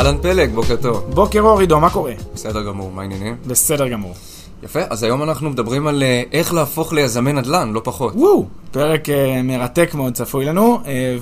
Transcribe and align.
אהלן 0.00 0.16
פלג, 0.22 0.50
בוקר 0.54 0.76
טוב. 0.76 1.04
בוקר 1.14 1.40
אור 1.40 1.60
עידו, 1.60 1.80
מה 1.80 1.90
קורה? 1.90 2.12
בסדר 2.34 2.62
גמור, 2.62 2.90
מה 2.94 3.02
העניינים? 3.02 3.36
בסדר 3.46 3.88
גמור. 3.88 4.14
יפה, 4.62 4.80
אז 4.90 5.02
היום 5.02 5.22
אנחנו 5.22 5.50
מדברים 5.50 5.86
על 5.86 6.02
אה, 6.02 6.22
איך 6.32 6.54
להפוך 6.54 6.92
ליזמי 6.92 7.32
נדל"ן, 7.32 7.72
לא 7.72 7.80
פחות. 7.84 8.12
וואו, 8.16 8.46
פרק 8.70 9.08
אה, 9.08 9.42
מרתק 9.42 9.94
מאוד 9.94 10.14
צפוי 10.14 10.44
לנו, 10.44 10.80
אה, 10.86 11.16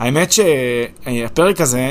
והאמת 0.00 0.32
שהפרק 0.32 1.60
הזה, 1.60 1.90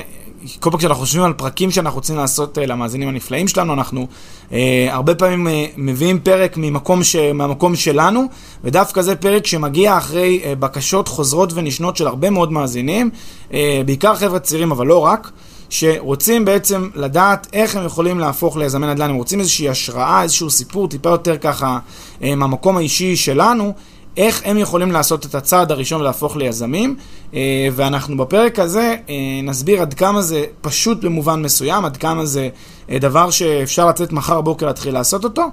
כל 0.59 0.69
פעם 0.69 0.79
כשאנחנו 0.79 1.01
חושבים 1.01 1.23
על 1.23 1.33
פרקים 1.33 1.71
שאנחנו 1.71 1.97
רוצים 1.97 2.15
לעשות 2.17 2.57
אה, 2.57 2.65
למאזינים 2.65 3.09
הנפלאים 3.09 3.47
שלנו, 3.47 3.73
אנחנו 3.73 4.07
אה, 4.51 4.87
הרבה 4.91 5.15
פעמים 5.15 5.47
אה, 5.47 5.65
מביאים 5.77 6.19
פרק 6.19 6.57
ממקום, 6.57 7.03
ש, 7.03 7.15
מהמקום 7.15 7.75
שלנו, 7.75 8.23
ודווקא 8.63 9.01
זה 9.01 9.15
פרק 9.15 9.45
שמגיע 9.45 9.97
אחרי 9.97 10.41
אה, 10.43 10.55
בקשות 10.55 11.07
חוזרות 11.07 11.53
ונשנות 11.53 11.97
של 11.97 12.07
הרבה 12.07 12.29
מאוד 12.29 12.51
מאזינים, 12.51 13.09
אה, 13.53 13.81
בעיקר 13.85 14.15
חבר'ה 14.15 14.39
צעירים, 14.39 14.71
אבל 14.71 14.87
לא 14.87 15.05
רק. 15.05 15.31
שרוצים 15.71 16.45
בעצם 16.45 16.89
לדעת 16.95 17.47
איך 17.53 17.75
הם 17.75 17.85
יכולים 17.85 18.19
להפוך 18.19 18.57
ליזמי 18.57 18.87
נדל"ן, 18.87 19.09
הם 19.09 19.15
רוצים 19.15 19.39
איזושהי 19.39 19.69
השראה, 19.69 20.23
איזשהו 20.23 20.49
סיפור 20.49 20.87
טיפה 20.87 21.09
יותר 21.09 21.37
ככה 21.37 21.79
אה, 22.23 22.35
מהמקום 22.35 22.77
האישי 22.77 23.15
שלנו, 23.15 23.73
איך 24.17 24.41
הם 24.45 24.57
יכולים 24.57 24.91
לעשות 24.91 25.25
את 25.25 25.35
הצעד 25.35 25.71
הראשון 25.71 26.01
ולהפוך 26.01 26.35
ליזמים, 26.35 26.95
אה, 27.33 27.67
ואנחנו 27.71 28.17
בפרק 28.17 28.59
הזה 28.59 28.95
אה, 29.09 29.15
נסביר 29.43 29.81
עד 29.81 29.93
כמה 29.93 30.21
זה 30.21 30.43
פשוט 30.61 31.03
במובן 31.03 31.41
מסוים, 31.41 31.85
עד 31.85 31.97
כמה 31.97 32.25
זה 32.25 32.49
דבר 32.91 33.29
שאפשר 33.29 33.87
לצאת 33.87 34.11
מחר 34.11 34.41
בוקר 34.41 34.65
להתחיל 34.65 34.93
לעשות 34.93 35.23
אותו. 35.23 35.43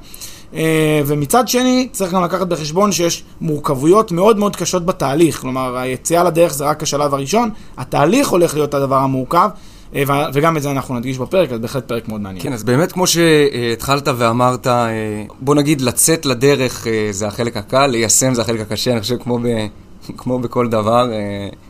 ומצד 1.06 1.48
שני, 1.48 1.88
צריך 1.92 2.12
גם 2.12 2.24
לקחת 2.24 2.46
בחשבון 2.46 2.92
שיש 2.92 3.24
מורכבויות 3.40 4.12
מאוד 4.12 4.38
מאוד 4.38 4.56
קשות 4.56 4.86
בתהליך, 4.86 5.40
כלומר, 5.40 5.76
היציאה 5.76 6.24
לדרך 6.24 6.54
זה 6.54 6.64
רק 6.64 6.82
השלב 6.82 7.14
הראשון, 7.14 7.50
התהליך 7.76 8.28
הולך 8.28 8.54
להיות 8.54 8.74
הדבר 8.74 8.96
המורכב. 8.96 9.48
אה, 9.94 10.02
וגם 10.32 10.56
את 10.56 10.62
זה 10.62 10.70
אנחנו 10.70 10.94
נדגיש 10.94 11.18
בפרק, 11.18 11.52
אז 11.52 11.58
בהחלט 11.58 11.88
פרק 11.88 12.08
מאוד 12.08 12.20
מעניין. 12.20 12.42
כן, 12.42 12.52
אז 12.52 12.64
באמת 12.64 12.92
כמו 12.92 13.06
שהתחלת 13.06 14.08
ואמרת, 14.16 14.66
אה, 14.66 15.24
בוא 15.40 15.54
נגיד 15.54 15.80
לצאת 15.80 16.26
לדרך 16.26 16.86
אה, 16.86 17.08
זה 17.10 17.26
החלק 17.26 17.56
הקל, 17.56 17.86
ליישם 17.86 18.34
זה 18.34 18.42
החלק 18.42 18.60
הקשה, 18.60 18.92
אני 18.92 19.00
חושב 19.00 19.16
כמו, 19.18 19.38
ב, 19.38 19.46
כמו 20.18 20.38
בכל 20.38 20.68
דבר 20.68 21.10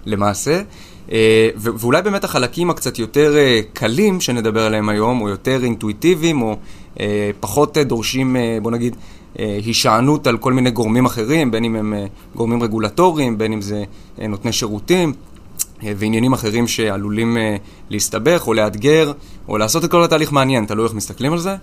למעשה. 0.07 0.63
ואולי 1.57 2.03
באמת 2.03 2.25
החלקים 2.25 2.71
הקצת 2.71 2.99
יותר 2.99 3.37
קלים 3.73 4.21
שנדבר 4.21 4.67
עליהם 4.67 4.89
היום, 4.89 5.21
או 5.21 5.29
יותר 5.29 5.65
אינטואיטיביים, 5.65 6.43
או 6.43 6.57
פחות 7.41 7.79
דורשים, 7.79 8.37
בוא 8.63 8.71
נגיד, 8.71 8.97
הישענות 9.37 10.27
על 10.27 10.39
כל 10.39 10.53
מיני 10.53 10.71
גורמים 10.71 11.07
אחרים, 11.07 11.51
בין 11.51 11.65
אם 11.65 11.77
הם 11.77 11.95
גורמים 12.35 12.63
רגולטוריים, 12.63 13.39
בין 13.39 13.53
אם 13.53 13.61
זה 13.61 13.85
נותני 14.29 14.53
שירותים. 14.53 15.13
אה, 15.83 15.93
ועניינים 15.97 16.33
אחרים 16.33 16.69
שעלולים 16.69 17.37
אה, 17.37 17.57
להסתבך 17.91 18.47
או 18.47 18.55
לאתגר, 18.55 19.13
או 19.49 19.59
לעשות 19.59 19.85
את 19.85 19.91
כל 19.91 20.05
התהליך 20.05 20.33
מעניין, 20.33 20.67
תלוי 20.67 20.85
איך 20.85 20.95
מסתכלים 20.95 21.33
על 21.33 21.39
זה. 21.39 21.55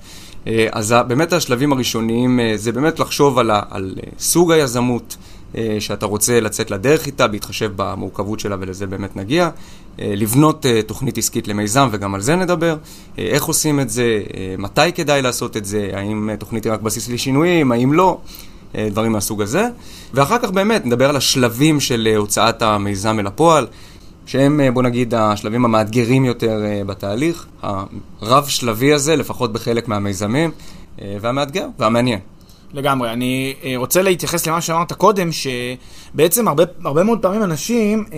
אה, 0.48 0.68
אז 0.72 0.96
באמת 1.08 1.34
השלבים 1.34 1.74
הראשוניים 1.74 2.40
זה 2.56 2.72
באמת 2.72 3.00
לחשוב 3.00 3.40
על, 3.40 3.52
על 3.70 3.96
סוג 4.20 4.52
היזמות 4.52 5.18
שאתה 5.80 6.06
רוצה 6.06 6.40
לצאת 6.40 6.72
לדרך 6.72 7.06
איתה, 7.06 7.28
בהתחשב 7.28 7.72
במורכבות 7.76 8.40
שלה 8.40 8.56
ולזה 8.60 8.88
באמת 8.88 9.16
נגיע. 9.16 9.50
לבנות 10.00 10.66
תוכנית 10.86 11.18
עסקית 11.18 11.48
למיזם, 11.48 11.90
וגם 11.92 12.16
על 12.16 12.22
זה 12.22 12.36
נדבר. 12.36 12.76
איך 13.18 13.44
עושים 13.44 13.80
את 13.80 13.90
זה, 13.90 14.24
מתי 14.58 14.92
כדאי 14.96 15.22
לעשות 15.22 15.58
את 15.58 15.66
זה, 15.66 15.90
האם 15.94 16.30
תוכנית 16.40 16.66
היא 16.66 16.74
רק 16.74 16.82
בסיס 16.82 17.10
לשינויים, 17.10 17.72
האם 17.72 17.94
לא. 17.94 18.18
דברים 18.76 19.12
מהסוג 19.12 19.42
הזה. 19.42 19.68
ואחר 20.14 20.38
כך 20.40 20.52
באמת 20.52 20.86
נדבר 20.86 21.10
על 21.10 21.16
השלבים 21.16 21.80
של 21.80 22.14
הוצאת 22.18 22.62
המיזם 22.62 23.20
אל 23.20 23.28
הפועל. 23.28 23.68
שהם, 24.26 24.60
אה, 24.60 24.72
בוא 24.72 24.84
נגיד, 24.84 25.14
השלבים 25.14 25.66
המאתגרים 25.66 26.26
יותר 26.26 26.66
אה, 26.66 26.82
בתהליך, 26.86 27.46
הרב-שלבי 28.22 28.94
הזה, 28.94 29.16
לפחות 29.16 29.54
בחלק 29.54 29.88
מהמיזמים, 29.88 30.52
אה, 31.02 31.18
והמאתגר 31.22 31.68
והמעניין. 31.80 32.20
לגמרי. 32.76 33.12
אני 33.12 33.56
רוצה 33.78 34.02
להתייחס 34.02 34.48
למה 34.48 34.62
שאמרת 34.62 34.94
קודם, 34.94 35.30
שבעצם 35.32 36.48
הרבה, 36.48 36.64
הרבה 36.86 37.04
מאוד 37.04 37.22
פעמים 37.22 37.44
אנשים 37.44 38.06
אה, 38.14 38.18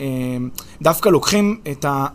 אה, 0.00 0.06
דווקא 0.82 1.08
לוקחים 1.08 1.60
את, 1.70 1.84
ה, 1.84 2.06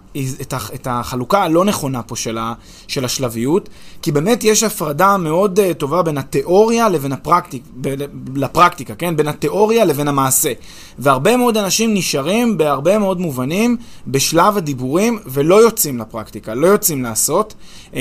את, 0.41 0.53
ה, 0.53 0.57
את 0.73 0.87
החלוקה 0.89 1.43
הלא 1.43 1.65
נכונה 1.65 2.03
פה 2.03 2.15
של, 2.15 2.37
ה, 2.37 2.53
של 2.87 3.05
השלביות, 3.05 3.69
כי 4.01 4.11
באמת 4.11 4.43
יש 4.43 4.63
הפרדה 4.63 5.17
מאוד 5.17 5.59
uh, 5.59 5.73
טובה 5.73 6.03
בין 6.03 6.17
התיאוריה 6.17 6.89
לבין 6.89 7.11
הפרקטיק, 7.11 7.63
ב, 7.81 7.95
לפרקטיקה, 8.35 8.95
כן? 8.95 9.15
בין 9.17 9.27
התיאוריה 9.27 9.85
לבין 9.85 10.07
המעשה. 10.07 10.53
והרבה 10.99 11.37
מאוד 11.37 11.57
אנשים 11.57 11.93
נשארים 11.93 12.57
בהרבה 12.57 12.99
מאוד 12.99 13.19
מובנים 13.19 13.77
בשלב 14.07 14.57
הדיבורים 14.57 15.19
ולא 15.25 15.55
יוצאים 15.55 15.97
לפרקטיקה, 15.97 16.53
לא 16.53 16.67
יוצאים 16.67 17.03
לעשות. 17.03 17.53
Um, 17.91 17.95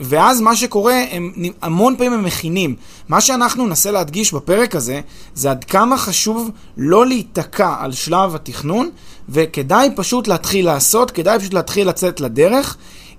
ואז 0.00 0.40
מה 0.40 0.56
שקורה, 0.56 1.04
הם, 1.10 1.32
המון 1.62 1.96
פעמים 1.96 2.12
הם 2.12 2.24
מכינים. 2.24 2.74
מה 3.08 3.20
שאנחנו 3.32 3.66
ננסה 3.66 3.90
להדגיש 3.90 4.32
בפרק 4.32 4.76
הזה, 4.76 5.00
זה 5.34 5.50
עד 5.50 5.64
כמה 5.64 5.98
חשוב 5.98 6.50
לא 6.76 7.06
להיתקע 7.06 7.74
על 7.80 7.92
שלב 7.92 8.34
התכנון, 8.34 8.90
וכדאי 9.28 9.88
פשוט 9.96 10.28
להתחיל 10.28 10.66
לעשות, 10.66 11.10
כדאי 11.10 11.38
פשוט 11.38 11.54
להתחיל 11.54 11.88
לצאת 11.88 12.20
לדרך. 12.20 12.76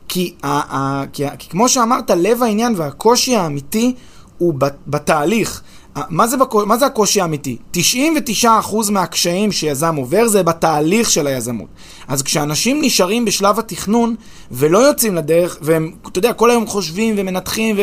כי, 0.07 0.33
ה, 0.43 0.77
ה, 0.77 1.03
כי, 1.13 1.23
כי 1.39 1.49
כמו 1.49 1.69
שאמרת, 1.69 2.09
לב 2.09 2.43
העניין 2.43 2.73
והקושי 2.77 3.35
האמיתי 3.35 3.95
הוא 4.37 4.53
בתהליך. 4.87 5.61
מה 6.09 6.27
זה, 6.27 6.37
בקוש... 6.37 6.65
מה 6.67 6.77
זה 6.77 6.85
הקושי 6.85 7.21
האמיתי? 7.21 7.57
99% 7.73 8.45
מהקשיים 8.91 9.51
שיזם 9.51 9.95
עובר 9.95 10.27
זה 10.27 10.43
בתהליך 10.43 11.09
של 11.09 11.27
היזמות. 11.27 11.67
אז 12.07 12.21
כשאנשים 12.21 12.81
נשארים 12.81 13.25
בשלב 13.25 13.59
התכנון 13.59 14.15
ולא 14.51 14.77
יוצאים 14.77 15.15
לדרך, 15.15 15.57
והם, 15.61 15.91
אתה 16.07 16.19
יודע, 16.19 16.33
כל 16.33 16.49
היום 16.49 16.67
חושבים 16.67 17.15
ומנתחים 17.17 17.75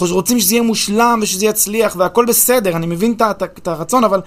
ורוצים 0.00 0.40
שזה 0.40 0.54
יהיה 0.54 0.62
מושלם 0.62 1.18
ושזה 1.22 1.46
יצליח 1.46 1.96
והכל 1.98 2.24
בסדר, 2.24 2.76
אני 2.76 2.86
מבין 2.86 3.14
את 3.38 3.68
הרצון, 3.68 4.04
אבל 4.04 4.20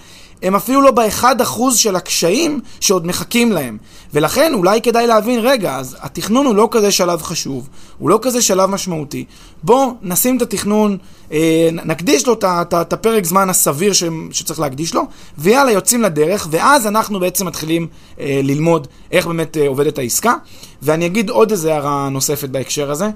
הם 0.43 0.55
אפילו 0.55 0.81
לא 0.81 0.91
באחד 0.91 1.41
אחוז 1.41 1.77
של 1.77 1.95
הקשיים 1.95 2.59
שעוד 2.79 3.07
מחכים 3.07 3.51
להם. 3.51 3.77
ולכן 4.13 4.53
אולי 4.53 4.81
כדאי 4.81 5.07
להבין, 5.07 5.39
רגע, 5.39 5.75
אז 5.75 5.97
התכנון 5.99 6.45
הוא 6.45 6.55
לא 6.55 6.67
כזה 6.71 6.91
שלב 6.91 7.21
חשוב, 7.21 7.69
הוא 7.97 8.09
לא 8.09 8.19
כזה 8.21 8.41
שלב 8.41 8.69
משמעותי. 8.69 9.25
בואו 9.63 9.93
נשים 10.01 10.37
את 10.37 10.41
התכנון, 10.41 10.97
אה, 11.31 11.69
נקדיש 11.71 12.27
לו 12.27 12.33
את 12.73 12.93
הפרק 12.93 13.25
זמן 13.25 13.49
הסביר 13.49 13.93
ש, 13.93 14.03
שצריך 14.31 14.59
להקדיש 14.59 14.93
לו, 14.93 15.01
ויאללה, 15.37 15.71
יוצאים 15.71 16.01
לדרך, 16.01 16.47
ואז 16.51 16.87
אנחנו 16.87 17.19
בעצם 17.19 17.45
מתחילים 17.45 17.87
אה, 18.19 18.39
ללמוד 18.43 18.87
איך 19.11 19.27
באמת 19.27 19.57
אה, 19.57 19.67
עובדת 19.67 19.97
העסקה. 19.97 20.33
ואני 20.81 21.05
אגיד 21.05 21.29
עוד 21.29 21.51
איזה 21.51 21.73
הערה 21.73 22.09
נוספת 22.09 22.49
בהקשר 22.49 22.91
הזה. 22.91 23.09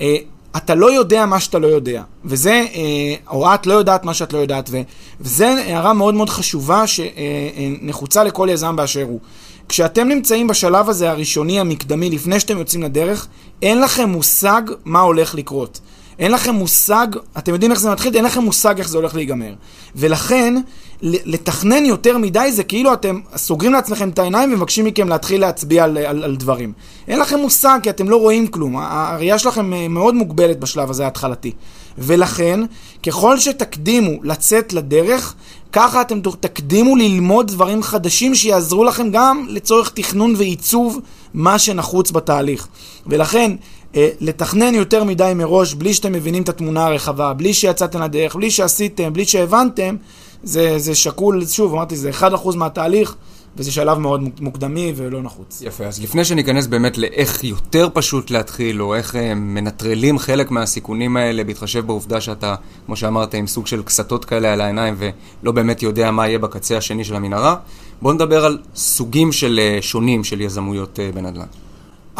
אה, 0.00 0.16
אתה 0.56 0.74
לא 0.74 0.92
יודע 0.92 1.26
מה 1.26 1.40
שאתה 1.40 1.58
לא 1.58 1.66
יודע, 1.66 2.02
וזה, 2.24 2.64
אה, 2.74 3.14
או 3.30 3.54
את 3.54 3.66
לא 3.66 3.74
יודעת 3.74 4.04
מה 4.04 4.14
שאת 4.14 4.32
לא 4.32 4.38
יודעת, 4.38 4.68
ו, 4.72 4.80
וזה 5.20 5.48
הערה 5.48 5.92
מאוד 5.92 6.14
מאוד 6.14 6.30
חשובה 6.30 6.84
שנחוצה 6.86 8.24
לכל 8.24 8.48
יזם 8.50 8.76
באשר 8.76 9.02
הוא. 9.02 9.20
כשאתם 9.68 10.08
נמצאים 10.08 10.46
בשלב 10.46 10.88
הזה 10.88 11.10
הראשוני, 11.10 11.60
המקדמי, 11.60 12.10
לפני 12.10 12.40
שאתם 12.40 12.58
יוצאים 12.58 12.82
לדרך, 12.82 13.26
אין 13.62 13.80
לכם 13.80 14.08
מושג 14.08 14.62
מה 14.84 15.00
הולך 15.00 15.34
לקרות. 15.34 15.80
אין 16.18 16.32
לכם 16.32 16.54
מושג, 16.54 17.06
אתם 17.38 17.52
יודעים 17.52 17.70
איך 17.70 17.80
זה 17.80 17.90
מתחיל, 17.90 18.16
אין 18.16 18.24
לכם 18.24 18.42
מושג 18.42 18.78
איך 18.78 18.88
זה 18.88 18.98
הולך 18.98 19.14
להיגמר. 19.14 19.54
ולכן, 19.96 20.54
לתכנן 21.02 21.84
יותר 21.84 22.18
מדי 22.18 22.52
זה 22.52 22.64
כאילו 22.64 22.92
אתם 22.92 23.20
סוגרים 23.36 23.72
לעצמכם 23.72 24.08
את 24.08 24.18
העיניים 24.18 24.52
ומבקשים 24.52 24.84
מכם 24.84 25.08
להתחיל 25.08 25.40
להצביע 25.40 25.84
על, 25.84 25.98
על, 25.98 26.24
על 26.24 26.36
דברים. 26.36 26.72
אין 27.08 27.18
לכם 27.18 27.38
מושג 27.38 27.78
כי 27.82 27.90
אתם 27.90 28.08
לא 28.08 28.16
רואים 28.16 28.46
כלום, 28.46 28.76
הראייה 28.76 29.38
שלכם 29.38 29.72
אה, 29.74 29.88
מאוד 29.88 30.14
מוגבלת 30.14 30.60
בשלב 30.60 30.90
הזה 30.90 31.04
ההתחלתי. 31.04 31.52
ולכן, 31.98 32.60
ככל 33.02 33.38
שתקדימו 33.38 34.22
לצאת 34.22 34.72
לדרך, 34.72 35.34
ככה 35.72 36.00
אתם 36.00 36.20
תקדימו 36.40 36.96
ללמוד 36.96 37.46
דברים 37.46 37.82
חדשים 37.82 38.34
שיעזרו 38.34 38.84
לכם 38.84 39.10
גם 39.10 39.46
לצורך 39.48 39.90
תכנון 39.94 40.34
ועיצוב 40.36 41.00
מה 41.34 41.58
שנחוץ 41.58 42.10
בתהליך. 42.10 42.68
ולכן, 43.06 43.52
לתכנן 43.96 44.74
יותר 44.74 45.04
מדי 45.04 45.32
מראש, 45.36 45.74
בלי 45.74 45.94
שאתם 45.94 46.12
מבינים 46.12 46.42
את 46.42 46.48
התמונה 46.48 46.86
הרחבה, 46.86 47.32
בלי 47.32 47.54
שיצאתם 47.54 48.02
לדרך, 48.02 48.36
בלי 48.36 48.50
שעשיתם, 48.50 49.12
בלי 49.12 49.24
שהבנתם, 49.24 49.96
זה, 50.42 50.78
זה 50.78 50.94
שקול, 50.94 51.46
שוב, 51.46 51.74
אמרתי, 51.74 51.96
זה 51.96 52.10
1% 52.10 52.56
מהתהליך. 52.56 53.16
וזה 53.58 53.72
שלב 53.72 53.98
מאוד 53.98 54.22
מוקדמי 54.40 54.92
ולא 54.96 55.22
נחוץ. 55.22 55.62
יפה, 55.66 55.84
אז 55.84 56.02
לפני 56.02 56.24
שניכנס 56.24 56.66
באמת 56.66 56.98
לאיך 56.98 57.44
יותר 57.44 57.88
פשוט 57.92 58.30
להתחיל, 58.30 58.82
או 58.82 58.94
איך 58.94 59.14
הם 59.14 59.20
אה, 59.22 59.34
מנטרלים 59.34 60.18
חלק 60.18 60.50
מהסיכונים 60.50 61.16
האלה, 61.16 61.44
בהתחשב 61.44 61.86
בעובדה 61.86 62.20
שאתה, 62.20 62.54
כמו 62.86 62.96
שאמרת, 62.96 63.34
עם 63.34 63.46
סוג 63.46 63.66
של 63.66 63.82
קסתות 63.82 64.24
כאלה 64.24 64.52
על 64.52 64.60
העיניים, 64.60 64.94
ולא 64.98 65.52
באמת 65.52 65.82
יודע 65.82 66.10
מה 66.10 66.28
יהיה 66.28 66.38
בקצה 66.38 66.76
השני 66.76 67.04
של 67.04 67.16
המנהרה, 67.16 67.56
בואו 68.02 68.14
נדבר 68.14 68.44
על 68.44 68.58
סוגים 68.74 69.32
של 69.32 69.60
אה, 69.62 69.78
שונים 69.82 70.24
של 70.24 70.40
יזמויות 70.40 71.00
אה, 71.00 71.10
בנדל"ן. 71.14 71.46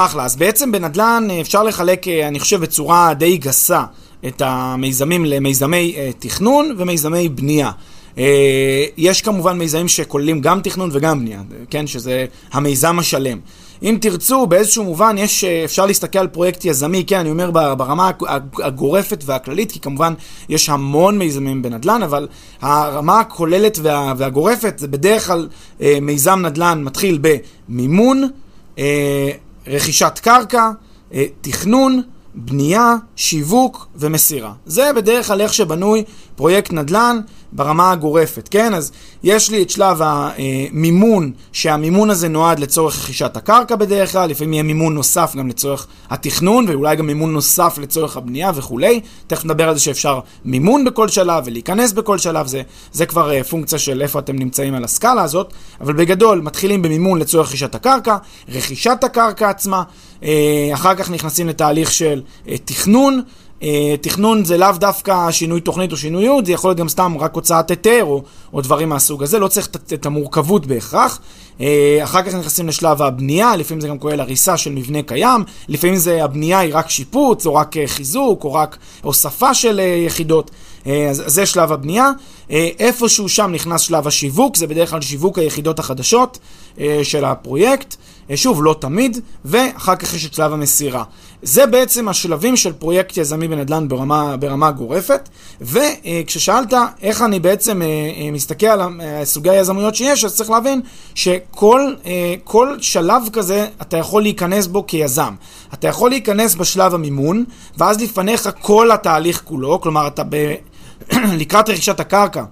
אחלה, 0.01 0.25
אז 0.25 0.37
בעצם 0.37 0.73
בנדל"ן 0.73 1.29
אפשר 1.41 1.63
לחלק, 1.63 2.09
אני 2.09 2.41
חושב, 2.41 2.61
בצורה 2.61 3.15
די 3.15 3.37
גסה 3.37 3.85
את 4.27 4.43
המיזמים 4.45 5.25
למיזמי 5.25 5.97
תכנון 6.19 6.75
ומיזמי 6.79 7.29
בנייה. 7.29 7.71
אה, 8.19 8.85
יש 8.97 9.23
כמובן 9.23 9.59
מיזמים 9.59 9.89
שכוללים 9.89 10.41
גם 10.41 10.61
תכנון 10.61 10.91
וגם 10.93 11.21
בנייה, 11.21 11.43
כן? 11.71 11.87
שזה 11.87 12.27
המיזם 12.53 12.99
השלם. 12.99 13.39
אם 13.83 13.99
תרצו, 14.01 14.47
באיזשהו 14.47 14.85
מובן 14.85 15.17
יש, 15.19 15.45
אה, 15.45 15.65
אפשר 15.65 15.87
להסתכל 15.87 16.19
על 16.19 16.29
פרויקט 16.29 16.65
יזמי, 16.65 17.05
כן, 17.07 17.19
אני 17.19 17.31
אומר 17.31 17.51
ברמה 17.51 18.11
הגורפת 18.63 19.23
והכללית, 19.27 19.73
כי 19.73 19.81
כמובן 19.81 20.15
יש 20.49 20.69
המון 20.69 21.19
מיזמים 21.19 21.63
בנדל"ן, 21.63 22.03
אבל 22.03 22.29
הרמה 22.61 23.21
הכוללת 23.21 23.79
וה, 23.83 24.13
והגורפת 24.17 24.79
זה 24.79 24.89
בדרך 24.89 25.27
כלל 25.27 25.49
אה, 25.81 25.99
מיזם 26.03 26.47
נדל"ן 26.47 26.83
מתחיל 26.85 27.19
במימון, 27.69 28.29
רכישת 29.69 30.19
קרקע, 30.23 30.71
תכנון, 31.41 32.03
בנייה, 32.35 32.95
שיווק 33.17 33.87
ומסירה. 33.97 34.53
זה 34.67 34.91
בדרך 34.97 35.27
כלל 35.27 35.41
איך 35.41 35.55
שבנוי 35.55 36.05
פרויקט 36.37 36.73
נדל"ן 36.73 37.21
ברמה 37.53 37.93
הגורפת, 37.93 38.49
כן? 38.51 38.75
אז 38.75 38.93
יש 39.23 39.51
לי 39.51 39.63
את 39.63 39.71
שלב 39.71 40.01
המימון, 40.03 41.33
שהמימון 41.53 42.11
הזה 42.11 42.29
נועד 42.29 42.59
לצורך 42.59 42.99
רכישת 42.99 43.37
הקרקע 43.37 43.77
בדרך 43.77 44.13
כלל, 44.13 44.31
לפעמים 44.31 44.53
יהיה 44.53 44.63
מימון 44.63 44.95
נוסף 44.95 45.33
גם 45.37 45.49
לצורך 45.49 45.87
התכנון, 46.11 46.65
ואולי 46.69 46.97
גם 46.97 47.07
מימון 47.07 47.33
נוסף 47.33 47.79
לצורך 47.79 48.17
הבנייה 48.17 48.51
וכולי. 48.55 49.01
תכף 49.27 49.45
נדבר 49.45 49.69
על 49.69 49.75
זה 49.75 49.81
שאפשר 49.81 50.21
מימון 50.45 50.85
בכל 50.85 51.09
שלב 51.09 51.43
ולהיכנס 51.47 51.93
בכל 51.93 52.19
שלב, 52.19 52.47
זה, 52.47 52.63
זה 52.93 53.07
כבר 53.07 53.33
אה, 53.33 53.45
פונקציה 53.45 53.79
של 53.79 54.03
איפה 54.03 54.19
אתם 54.19 54.37
נמצאים 54.37 54.75
על 54.75 54.85
הסקאלה 54.85 55.23
הזאת, 55.23 55.53
אבל 55.81 55.93
בגדול 55.93 56.41
מתחילים 56.41 56.83
במימון 56.83 57.19
לצורך 57.19 57.49
רכישת 57.49 57.75
הקרקע, 57.75 58.17
רכישת 58.49 59.05
הקרקע 59.05 59.49
עצמה, 59.49 59.83
אה, 60.23 60.71
אחר 60.75 60.95
כך 60.95 61.11
נכנסים 61.11 61.49
לתהליך 61.49 61.93
של 61.93 62.23
אה, 62.49 62.57
תכנון. 62.65 63.23
אה, 63.63 63.95
תכנון 64.01 64.45
זה 64.45 64.57
לאו 64.57 64.73
דווקא 64.73 65.31
שינוי 65.31 65.61
תוכנית 65.61 65.93
או 65.93 65.97
שינוי 65.97 66.23
ייעוד, 66.23 66.47
זה 66.47 66.53
יכול 66.53 66.69
להיות 66.69 66.79
גם 66.79 66.89
סתם 66.89 67.17
רק 67.19 67.35
הוצאת 67.35 67.71
היתר 67.71 68.05
או, 68.05 68.23
או 68.53 68.61
דברים 68.61 68.89
מהסוג 68.89 69.23
הזה, 69.23 69.39
לא 69.39 69.49
צריך 69.49 69.67
את, 69.67 69.93
את 69.93 70.07
המורכבות 70.07 70.67
בהכרח. 70.67 71.21
אה, 71.61 72.01
אחר 72.03 72.23
כך 72.23 72.35
נכנסים 72.35 72.69
לשלב 72.69 73.03
הבנייה, 73.03 73.57
לפעמים 73.57 73.81
זה 73.81 73.89
גם 73.89 73.99
כולל 73.99 74.21
הריסה 74.21 74.57
של 74.57 74.73
מבנה 74.73 75.03
קיים, 75.03 75.45
לפעמים 75.69 75.97
זה 75.97 76.25
הבנייה 76.25 76.59
היא 76.59 76.75
רק 76.75 76.91
שיפוץ, 76.91 77.47
או 77.47 77.55
רק 77.55 77.77
אה, 77.77 77.87
חיזוק, 77.87 78.45
או 78.45 78.55
רק 78.55 78.77
הוספה 79.03 79.55
של 79.55 79.81
יחידות. 80.07 80.51
אז 81.11 81.23
זה 81.27 81.47
שלב 81.47 81.73
הבנייה. 81.73 82.11
איפשהו 82.51 83.29
שם 83.29 83.51
נכנס 83.53 83.81
שלב 83.81 84.07
השיווק, 84.07 84.57
זה 84.57 84.67
בדרך 84.67 84.91
כלל 84.91 85.01
שיווק 85.01 85.39
היחידות 85.39 85.79
החדשות 85.79 86.39
של 87.03 87.25
הפרויקט. 87.25 87.97
שוב, 88.35 88.65
לא 88.65 88.77
תמיד, 88.81 89.21
ואחר 89.45 89.97
כך 89.97 90.15
יש 90.15 90.27
את 90.27 90.35
שלב 90.35 90.53
המסירה. 90.53 91.05
זה 91.43 91.67
בעצם 91.67 92.09
השלבים 92.09 92.57
של 92.57 92.73
פרויקט 92.73 93.17
יזמי 93.17 93.49
בנדל"ן 93.49 93.89
ברמה, 93.89 94.37
ברמה 94.37 94.71
גורפת, 94.71 95.29
וכששאלת 95.61 96.75
איך 97.03 97.23
אני 97.23 97.41
בעצם 97.41 97.83
אה, 97.83 97.87
אה, 97.87 98.31
מסתכל 98.31 98.67
על 98.67 98.81
אה, 99.01 99.25
סוגי 99.25 99.51
היזמויות 99.51 99.95
שיש, 99.95 100.25
אז 100.25 100.37
צריך 100.37 100.51
להבין 100.51 100.81
שכל 101.15 102.77
שלב 102.81 103.23
כזה 103.33 103.67
אתה 103.83 103.97
יכול 103.97 104.23
להיכנס 104.23 104.67
בו 104.67 104.87
כיזם. 104.87 105.35
אתה 105.75 105.89
יכול 105.89 106.11
להיכנס 106.11 106.55
בשלב 106.55 106.95
המימון, 106.95 107.45
ואז 107.79 108.01
לפניך 108.01 108.49
כל 108.63 108.91
התהליך 108.91 109.43
כולו, 109.45 109.81
כלומר 109.81 110.07
אתה 110.07 110.23
ב... 110.29 110.55
לקראת 111.41 111.69
רכישת 111.69 112.01
הקרקע, 112.01 112.45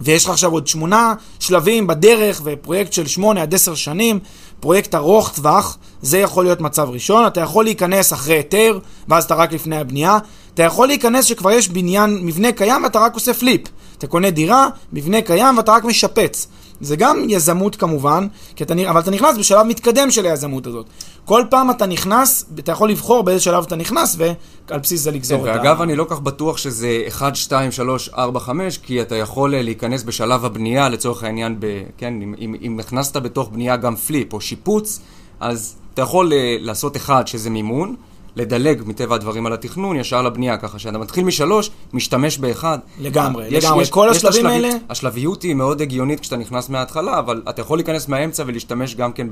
ויש 0.00 0.24
לך 0.24 0.30
עכשיו 0.30 0.52
עוד 0.52 0.66
שמונה 0.66 1.14
שלבים 1.40 1.86
בדרך, 1.86 2.40
ופרויקט 2.44 2.92
של 2.92 3.06
שמונה 3.06 3.42
עד 3.42 3.54
עשר 3.54 3.74
שנים, 3.74 4.18
פרויקט 4.60 4.94
ארוך 4.94 5.32
טווח, 5.34 5.78
זה 6.02 6.18
יכול 6.18 6.44
להיות 6.44 6.60
מצב 6.60 6.88
ראשון. 6.90 7.26
אתה 7.26 7.40
יכול 7.40 7.64
להיכנס 7.64 8.12
אחרי 8.12 8.34
היתר, 8.34 8.78
ואז 9.08 9.24
אתה 9.24 9.34
רק 9.34 9.52
לפני 9.52 9.76
הבנייה. 9.76 10.18
אתה 10.54 10.62
יכול 10.62 10.86
להיכנס 10.86 11.24
שכבר 11.24 11.50
יש 11.50 11.68
בניין, 11.68 12.18
מבנה 12.22 12.52
קיים, 12.52 12.84
ואתה 12.84 12.98
רק 12.98 13.14
עושה 13.14 13.34
פליפ. 13.34 13.60
אתה 13.98 14.06
קונה 14.06 14.30
דירה, 14.30 14.68
מבנה 14.92 15.22
קיים, 15.22 15.56
ואתה 15.56 15.72
רק 15.72 15.84
משפץ. 15.84 16.48
זה 16.80 16.96
גם 16.96 17.24
יזמות 17.28 17.76
כמובן, 17.76 18.26
אתה, 18.62 18.74
אבל 18.90 19.00
אתה 19.00 19.10
נכנס 19.10 19.36
בשלב 19.38 19.66
מתקדם 19.66 20.10
של 20.10 20.26
היזמות 20.26 20.66
הזאת. 20.66 20.86
כל 21.24 21.44
פעם 21.50 21.70
אתה 21.70 21.86
נכנס, 21.86 22.44
אתה 22.58 22.72
יכול 22.72 22.90
לבחור 22.90 23.22
באיזה 23.22 23.40
שלב 23.40 23.64
אתה 23.64 23.76
נכנס, 23.76 24.16
ועל 24.18 24.78
בסיס 24.78 25.00
זה 25.00 25.10
לגזור 25.10 25.44
כן, 25.44 25.50
את 25.50 25.56
ה... 25.56 25.58
ואגב, 25.58 25.82
אני 25.82 25.96
לא 25.96 26.06
כך 26.08 26.20
בטוח 26.20 26.56
שזה 26.56 27.04
1, 27.08 27.36
2, 27.36 27.72
3, 27.72 28.08
4, 28.08 28.40
5, 28.40 28.78
כי 28.78 29.02
אתה 29.02 29.16
יכול 29.16 29.54
אה, 29.54 29.62
להיכנס 29.62 30.02
בשלב 30.02 30.44
הבנייה, 30.44 30.88
לצורך 30.88 31.24
העניין, 31.24 31.56
ב... 31.60 31.82
כן, 31.96 32.22
אם, 32.22 32.34
אם, 32.40 32.54
אם 32.62 32.80
הכנסת 32.80 33.16
בתוך 33.16 33.48
בנייה 33.48 33.76
גם 33.76 33.96
פליפ 33.96 34.32
או 34.32 34.40
שיפוץ, 34.40 35.00
אז 35.40 35.76
אתה 35.94 36.02
יכול 36.02 36.32
אה, 36.32 36.56
לעשות 36.60 36.96
אחד, 36.96 37.26
שזה 37.26 37.50
מימון, 37.50 37.94
לדלג 38.36 38.82
מטבע 38.86 39.14
הדברים 39.14 39.46
על 39.46 39.52
התכנון 39.52 39.96
ישר 39.96 40.22
לבנייה, 40.22 40.56
ככה 40.56 40.78
שאתה 40.78 40.98
מתחיל 40.98 41.24
משלוש, 41.24 41.70
משתמש 41.92 42.38
באחד. 42.38 42.78
לגמרי, 43.00 43.46
יש, 43.48 43.64
לגמרי. 43.64 43.82
יש, 43.82 43.90
כל 43.90 44.08
יש 44.10 44.16
השלבים 44.16 44.46
השלב... 44.46 44.64
האלה... 44.64 44.68
השלביות 44.90 45.42
היא 45.42 45.54
מאוד 45.54 45.80
הגיונית 45.82 46.20
כשאתה 46.20 46.36
נכנס 46.36 46.68
מההתחלה, 46.68 47.18
אבל 47.18 47.42
אתה 47.48 47.60
יכול 47.60 47.78
להיכנס 47.78 48.08
מהאמצע 48.08 48.44
ולהשתמש 48.46 48.94
גם 48.94 49.12
כן 49.12 49.28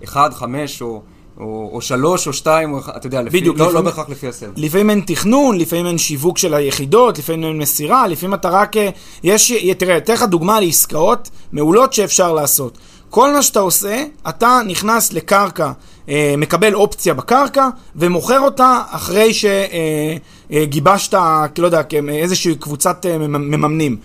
באחד, 0.00 0.30
חמש 0.34 0.82
או... 0.82 1.02
או, 1.40 1.70
או 1.72 1.80
שלוש 1.80 2.26
או 2.26 2.32
שתיים, 2.32 2.72
או, 2.72 2.78
אתה 2.96 3.06
יודע, 3.06 3.22
לפי, 3.22 3.40
בדיוק, 3.40 3.58
לא, 3.58 3.64
לא 3.64 3.70
לפעמים, 3.70 3.84
לא 3.84 3.90
בהכרח 3.90 4.08
לפי 4.08 4.28
הסדר. 4.28 4.50
לפעמים 4.56 4.90
אין 4.90 5.00
תכנון, 5.06 5.58
לפעמים 5.58 5.86
אין 5.86 5.98
שיווק 5.98 6.38
של 6.38 6.54
היחידות, 6.54 7.18
לפעמים 7.18 7.44
אין 7.44 7.58
מסירה, 7.58 8.06
לפעמים 8.06 8.34
אתה 8.34 8.48
רק... 8.48 8.76
אה, 8.76 8.90
יש, 9.22 9.52
תראה, 9.78 9.96
אתן 9.96 10.12
לך 10.12 10.22
דוגמה 10.22 10.60
לעסקאות 10.60 11.30
מעולות 11.52 11.92
שאפשר 11.92 12.32
לעשות. 12.32 12.78
כל 13.10 13.32
מה 13.32 13.42
שאתה 13.42 13.60
עושה, 13.60 14.04
אתה 14.28 14.60
נכנס 14.66 15.12
לקרקע 15.12 15.72
אה, 16.08 16.34
מקבל 16.38 16.74
אופציה 16.74 17.14
בקרקע 17.14 17.68
ומוכר 17.96 18.40
אותה 18.40 18.82
אחרי 18.90 19.30
שגיבשת, 19.34 21.14
אה, 21.14 21.46
לא 21.58 21.66
יודע, 21.66 21.82
איזושהי 22.08 22.54
קבוצת 22.54 23.06
אה, 23.06 23.18
מממנים. 23.18 23.96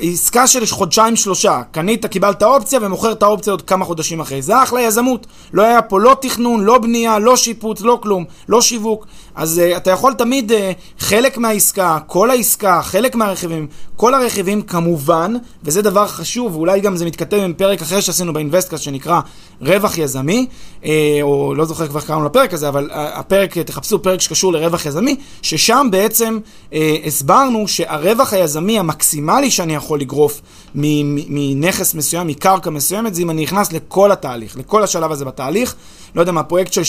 עסקה 0.00 0.46
של 0.46 0.66
חודשיים 0.66 1.16
שלושה, 1.16 1.62
קנית, 1.70 2.06
קיבלת 2.06 2.42
אופציה 2.42 2.78
ומוכר 2.82 3.12
את 3.12 3.22
האופציה 3.22 3.52
עוד 3.52 3.62
כמה 3.62 3.84
חודשים 3.84 4.20
אחרי. 4.20 4.42
זה 4.42 4.62
אחלה 4.62 4.80
יזמות. 4.80 5.26
לא 5.52 5.62
היה 5.62 5.82
פה 5.82 6.00
לא 6.00 6.16
תכנון, 6.20 6.64
לא 6.64 6.78
בנייה, 6.78 7.18
לא 7.18 7.36
שיפוץ, 7.36 7.80
לא 7.80 7.98
כלום, 8.02 8.24
לא 8.48 8.60
שיווק. 8.60 9.06
אז 9.34 9.60
uh, 9.64 9.76
אתה 9.76 9.90
יכול 9.90 10.14
תמיד, 10.14 10.52
uh, 10.52 10.54
חלק 10.98 11.38
מהעסקה, 11.38 11.98
כל 12.06 12.30
העסקה, 12.30 12.80
חלק 12.82 13.14
מהרכיבים, 13.14 13.66
כל 13.96 14.14
הרכיבים 14.14 14.62
כמובן, 14.62 15.34
וזה 15.64 15.82
דבר 15.82 16.06
חשוב, 16.06 16.56
ואולי 16.56 16.80
גם 16.80 16.96
זה 16.96 17.04
מתכתב 17.04 17.36
עם 17.36 17.52
פרק 17.52 17.82
אחר 17.82 18.00
שעשינו 18.00 18.32
באינבסטקאסט 18.32 18.82
שנקרא 18.82 19.20
רווח 19.60 19.98
יזמי, 19.98 20.46
uh, 20.82 20.86
או 21.22 21.54
לא 21.54 21.64
זוכר 21.64 21.86
כבר 21.86 22.00
קראנו 22.00 22.24
לפרק 22.24 22.54
הזה, 22.54 22.68
אבל 22.68 22.90
uh, 22.90 22.94
הפרק, 22.94 23.58
תחפשו 23.58 24.02
פרק 24.02 24.20
שקשור 24.20 24.52
לרווח 24.52 24.86
יזמי, 24.86 25.16
ששם 25.42 25.88
בעצם 25.90 26.38
uh, 26.70 26.74
הסברנו 27.06 27.68
שהרווח 27.68 28.32
היזמי 28.32 28.78
המקסימלי 28.78 29.50
שאני 29.50 29.74
יכול 29.74 30.00
לגרוף 30.00 30.40
מנכס 30.74 31.94
מסוים, 31.94 32.26
מקרקע 32.26 32.70
מסוימת, 32.70 33.14
זה 33.14 33.22
אם 33.22 33.30
אני 33.30 33.42
נכנס 33.42 33.72
לכל 33.72 34.12
התהליך, 34.12 34.56
לכל 34.56 34.82
השלב 34.82 35.12
הזה 35.12 35.24
בתהליך, 35.24 35.74
לא 36.14 36.20
יודע 36.20 36.32
מה, 36.32 36.42
פרויקט 36.42 36.72
של 36.72 36.82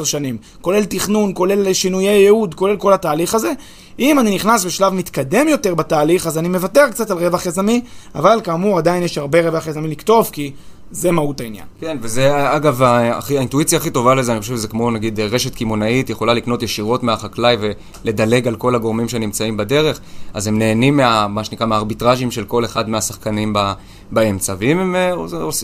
8-10 0.00 0.04
שנים, 0.04 0.36
כולל 0.60 0.84
תכנון, 0.84 1.32
כולל 1.34 1.62
שינויי 1.88 2.08
ייעוד, 2.08 2.54
כולל 2.54 2.76
כל 2.76 2.92
התהליך 2.92 3.34
הזה. 3.34 3.52
אם 3.98 4.18
אני 4.18 4.34
נכנס 4.34 4.64
בשלב 4.64 4.92
מתקדם 4.92 5.48
יותר 5.48 5.74
בתהליך, 5.74 6.26
אז 6.26 6.38
אני 6.38 6.48
מוותר 6.48 6.90
קצת 6.90 7.10
על 7.10 7.18
רווח 7.18 7.46
יזמי, 7.46 7.80
אבל 8.14 8.40
כאמור 8.44 8.78
עדיין 8.78 9.02
יש 9.02 9.18
הרבה 9.18 9.40
רווח 9.40 9.66
יזמי 9.66 9.88
לקטוף, 9.88 10.30
כי 10.30 10.52
זה 10.90 11.10
מהות 11.10 11.40
העניין. 11.40 11.64
כן, 11.80 11.96
וזה 12.00 12.56
אגב, 12.56 12.82
האינטואיציה 12.82 13.78
הכי 13.78 13.90
טובה 13.90 14.14
לזה, 14.14 14.32
אני 14.32 14.40
חושב 14.40 14.56
שזה 14.56 14.68
כמו 14.68 14.90
נגיד 14.90 15.20
רשת 15.20 15.54
קמעונאית, 15.54 16.10
יכולה 16.10 16.34
לקנות 16.34 16.62
ישירות 16.62 17.02
מהחקלאי 17.02 17.56
ולדלג 18.04 18.48
על 18.48 18.56
כל 18.56 18.74
הגורמים 18.74 19.08
שנמצאים 19.08 19.56
בדרך, 19.56 20.00
אז 20.34 20.46
הם 20.46 20.58
נהנים 20.58 20.96
מה, 20.96 21.28
מה 21.28 21.44
שנקרא 21.44 21.66
מהארביטראז'ים 21.66 22.30
של 22.30 22.44
כל 22.44 22.64
אחד 22.64 22.88
מהשחקנים 22.88 23.52
ב, 23.52 23.72
באמצע, 24.10 24.54
ואם 24.58 24.78
הם 24.78 24.96
אה, 24.96 25.12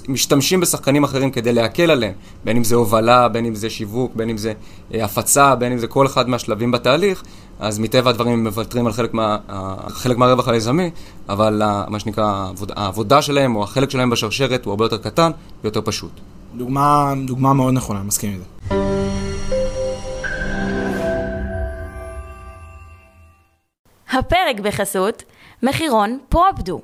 משתמשים 0.08 0.60
בשחקנים 0.60 1.04
אחרים 1.04 1.30
כדי 1.30 1.52
להקל 1.52 1.90
עליהם, 1.90 2.12
בין 2.44 2.56
אם 2.56 2.64
זה 2.64 2.74
הובלה, 2.74 3.28
בין 3.28 3.46
אם 3.46 3.54
זה 3.54 3.70
שיווק, 3.70 4.12
בין 4.14 4.30
אם 4.30 4.36
זה 4.36 4.52
אה, 4.94 5.04
הפצה, 5.04 5.54
בין 5.54 5.72
אם 5.72 5.78
זה 5.78 5.86
כל 5.86 6.06
אחד 6.06 6.28
מהשלבים 6.28 6.70
בתהליך, 6.70 7.22
אז 7.58 7.78
מטבע 7.78 8.10
הדברים 8.10 8.32
הם 8.32 8.44
מוותרים 8.44 8.86
על 8.86 8.92
חלק, 8.92 9.14
מה, 9.14 9.36
חלק 9.88 10.16
מהרווח 10.16 10.48
היזמי, 10.48 10.90
אבל 11.28 11.62
מה 11.88 11.98
שנקרא 11.98 12.24
העבודה, 12.24 12.74
העבודה 12.76 13.22
שלהם 13.22 13.56
או 13.56 13.64
החלק 13.64 13.90
שלהם 13.90 14.10
בשרשרת 14.10 14.64
הוא 14.64 14.72
הרבה 14.72 14.84
יותר 14.84 14.98
קטן 14.98 15.30
ויותר 15.62 15.80
פשוט. 15.84 16.20
דוגמה, 16.56 17.12
דוגמה 17.26 17.52
מאוד 17.52 17.74
נכונה, 17.74 17.98
אני 17.98 18.06
מסכים 18.06 18.32
עם 18.32 18.38
זה. 18.38 18.84
הפרק 24.12 24.60
בחסות 24.62 25.22
מחירון 25.62 26.18
פרופדו, 26.28 26.80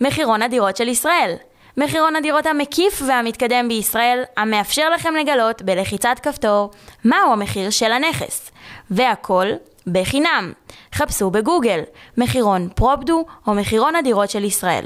מחירון 0.00 0.42
הדירות 0.42 0.76
של 0.76 0.88
ישראל. 0.88 1.34
מחירון 1.76 2.16
הדירות 2.16 2.46
המקיף 2.46 3.02
והמתקדם 3.08 3.68
בישראל, 3.68 4.22
המאפשר 4.36 4.90
לכם 4.90 5.14
לגלות 5.14 5.62
בלחיצת 5.62 6.16
כפתור 6.22 6.70
מהו 7.04 7.32
המחיר 7.32 7.70
של 7.70 7.92
הנכס. 7.92 8.50
והכל 8.90 9.46
בחינם. 9.86 10.52
חפשו 10.94 11.30
בגוגל 11.30 11.80
מחירון 12.18 12.68
פרופדו 12.74 13.24
או 13.46 13.54
מחירון 13.54 13.96
הדירות 13.96 14.30
של 14.30 14.44
ישראל. 14.44 14.84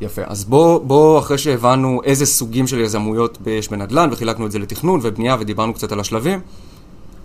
יפה, 0.00 0.22
אז 0.26 0.44
בואו, 0.44 0.80
בוא, 0.80 1.18
אחרי 1.18 1.38
שהבנו 1.38 2.00
איזה 2.04 2.26
סוגים 2.26 2.66
של 2.66 2.80
יזמויות 2.80 3.38
יש 3.46 3.68
בנדל"ן, 3.68 4.08
וחילקנו 4.12 4.46
את 4.46 4.50
זה 4.50 4.58
לתכנון 4.58 5.00
ובנייה 5.02 5.36
ודיברנו 5.40 5.74
קצת 5.74 5.92
על 5.92 6.00
השלבים, 6.00 6.40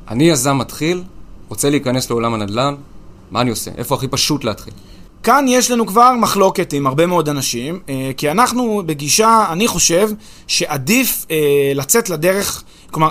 אני 0.08 0.24
יזם 0.24 0.58
מתחיל, 0.58 1.04
רוצה 1.50 1.70
להיכנס 1.70 2.10
לעולם 2.10 2.34
הנדל"ן, 2.34 2.76
מה 3.32 3.42
אני 3.42 3.50
עושה? 3.50 3.72
איפה 3.78 3.96
הכי 3.96 4.08
פשוט 4.08 4.44
להתחיל? 4.44 4.74
כאן 5.24 5.46
יש 5.48 5.72
לנו 5.72 5.86
כבר 5.86 6.12
מחלוקת 6.22 6.74
עם 6.74 6.88
הרבה 6.88 7.06
מאוד 7.06 7.30
אנשים, 7.30 7.80
אה, 7.90 8.12
כי 8.18 8.32
אנחנו 8.32 8.84
בגישה, 8.86 9.46
אני 9.52 9.68
חושב, 9.68 10.10
שעדיף 10.48 11.26
אה, 11.32 11.72
לצאת 11.76 12.10
לדרך, 12.10 12.64
כלומר, 12.92 13.10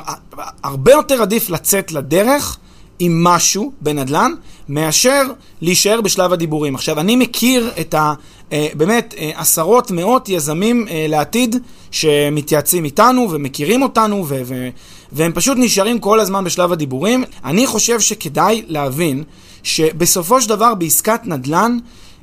הרבה 0.62 0.92
יותר 0.92 1.22
עדיף 1.22 1.50
לצאת 1.50 1.92
לדרך 1.92 2.58
עם 2.98 3.24
משהו 3.24 3.72
בנדל"ן, 3.80 4.32
מאשר 4.68 5.22
להישאר 5.60 6.00
בשלב 6.00 6.32
הדיבורים. 6.32 6.74
עכשיו, 6.74 7.00
אני 7.00 7.16
מכיר 7.16 7.70
את 7.80 7.94
ה... 7.94 8.14
אה, 8.52 8.66
באמת, 8.74 9.14
עשרות, 9.34 9.90
מאות 9.90 10.28
יזמים 10.28 10.86
לעתיד 11.08 11.56
שמתייעצים 11.90 12.84
איתנו 12.84 13.28
ומכירים 13.30 13.82
אותנו, 13.82 14.24
ו- 14.28 14.42
ו- 14.44 14.68
והם 15.12 15.32
פשוט 15.34 15.56
נשארים 15.60 15.98
כל 15.98 16.20
הזמן 16.20 16.44
בשלב 16.44 16.72
הדיבורים. 16.72 17.24
אני 17.44 17.66
חושב 17.66 18.00
שכדאי 18.00 18.62
להבין 18.68 19.24
שבסופו 19.62 20.40
של 20.40 20.48
דבר 20.48 20.74
בעסקת 20.74 21.20
נדל"ן 21.24 21.78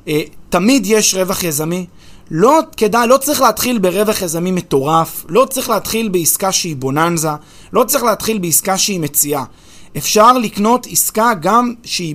אה, 0.08 0.20
תמיד 0.48 0.86
יש 0.86 1.14
רווח 1.14 1.42
יזמי. 1.44 1.86
לא 2.30 2.60
כדאי, 2.76 3.08
לא 3.08 3.16
צריך 3.16 3.40
להתחיל 3.40 3.78
ברווח 3.78 4.22
יזמי 4.22 4.50
מטורף, 4.50 5.24
לא 5.28 5.46
צריך 5.50 5.70
להתחיל 5.70 6.08
בעסקה 6.08 6.52
שהיא 6.52 6.76
בוננזה, 6.76 7.28
לא 7.72 7.84
צריך 7.84 8.04
להתחיל 8.04 8.38
בעסקה 8.38 8.78
שהיא 8.78 9.00
מציאה. 9.00 9.44
אפשר 9.96 10.38
לקנות 10.38 10.86
עסקה 10.90 11.32
גם 11.40 11.74
שהיא 11.84 12.14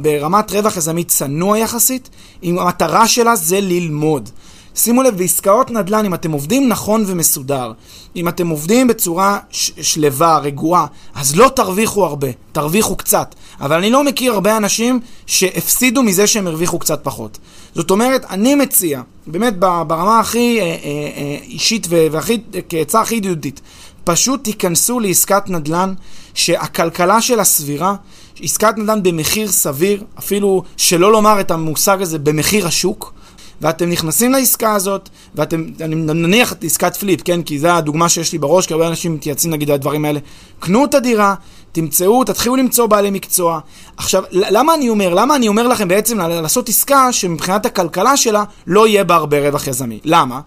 ברמת 0.00 0.50
רווח 0.52 0.76
יזמי 0.76 1.04
צנוע 1.04 1.58
יחסית, 1.58 2.10
אם 2.42 2.58
המטרה 2.58 3.08
שלה 3.08 3.36
זה 3.36 3.60
ללמוד. 3.60 4.30
שימו 4.74 5.02
לב, 5.02 5.18
בעסקאות 5.18 5.70
נדל"ן, 5.70 6.04
אם 6.04 6.14
אתם 6.14 6.32
עובדים 6.32 6.68
נכון 6.68 7.04
ומסודר, 7.06 7.72
אם 8.16 8.28
אתם 8.28 8.48
עובדים 8.48 8.88
בצורה 8.88 9.38
שלווה, 9.80 10.38
רגועה, 10.38 10.86
אז 11.14 11.36
לא 11.36 11.50
תרוויחו 11.56 12.04
הרבה, 12.04 12.28
תרוויחו 12.52 12.96
קצת. 12.96 13.34
אבל 13.60 13.76
אני 13.76 13.90
לא 13.90 14.04
מכיר 14.04 14.32
הרבה 14.32 14.56
אנשים 14.56 15.00
שהפסידו 15.26 16.02
מזה 16.02 16.26
שהם 16.26 16.46
הרוויחו 16.46 16.78
קצת 16.78 17.00
פחות. 17.02 17.38
זאת 17.74 17.90
אומרת, 17.90 18.24
אני 18.30 18.54
מציע, 18.54 19.02
באמת 19.26 19.58
ברמה 19.58 20.20
הכי 20.20 20.60
אה, 20.60 20.64
אה, 20.64 20.70
אה, 21.16 21.36
אישית 21.42 21.86
והכי, 21.90 22.40
כעצה 22.68 23.00
הכי 23.00 23.14
ידידותית, 23.14 23.60
פשוט 24.04 24.44
תיכנסו 24.44 25.00
לעסקת 25.00 25.50
נדל"ן 25.50 25.94
שהכלכלה 26.34 27.20
שלה 27.20 27.44
סבירה, 27.44 27.94
עסקת 28.42 28.74
נדל"ן 28.76 29.02
במחיר 29.02 29.48
סביר, 29.48 30.04
אפילו 30.18 30.62
שלא 30.76 31.12
לומר 31.12 31.40
את 31.40 31.50
המושג 31.50 32.02
הזה 32.02 32.18
במחיר 32.18 32.66
השוק. 32.66 33.12
ואתם 33.60 33.90
נכנסים 33.90 34.32
לעסקה 34.32 34.74
הזאת, 34.74 35.08
ואתם, 35.34 35.64
אני 35.80 35.94
נניח 35.94 36.52
את 36.52 36.64
עסקת 36.64 36.96
פליפ, 36.96 37.22
כן? 37.22 37.42
כי 37.42 37.58
זו 37.58 37.68
הדוגמה 37.68 38.08
שיש 38.08 38.32
לי 38.32 38.38
בראש, 38.38 38.66
כי 38.66 38.72
הרבה 38.72 38.88
אנשים 38.88 39.14
מתייעצים 39.14 39.50
נגיד 39.50 39.70
על 39.70 39.74
הדברים 39.74 40.04
האלה. 40.04 40.20
קנו 40.60 40.84
את 40.84 40.94
הדירה, 40.94 41.34
תמצאו, 41.72 42.24
תתחילו 42.24 42.56
למצוא 42.56 42.86
בעלי 42.86 43.10
מקצוע. 43.10 43.60
עכשיו, 43.96 44.22
למה 44.30 44.74
אני 44.74 44.88
אומר? 44.88 45.14
למה 45.14 45.36
אני 45.36 45.48
אומר 45.48 45.68
לכם 45.68 45.88
בעצם 45.88 46.18
לעשות 46.18 46.68
עסקה 46.68 47.12
שמבחינת 47.12 47.66
הכלכלה 47.66 48.16
שלה 48.16 48.44
לא 48.66 48.88
יהיה 48.88 49.04
בה 49.04 49.14
הרבה 49.14 49.48
רווח 49.48 49.66
יזמי? 49.66 50.00
למה? 50.04 50.40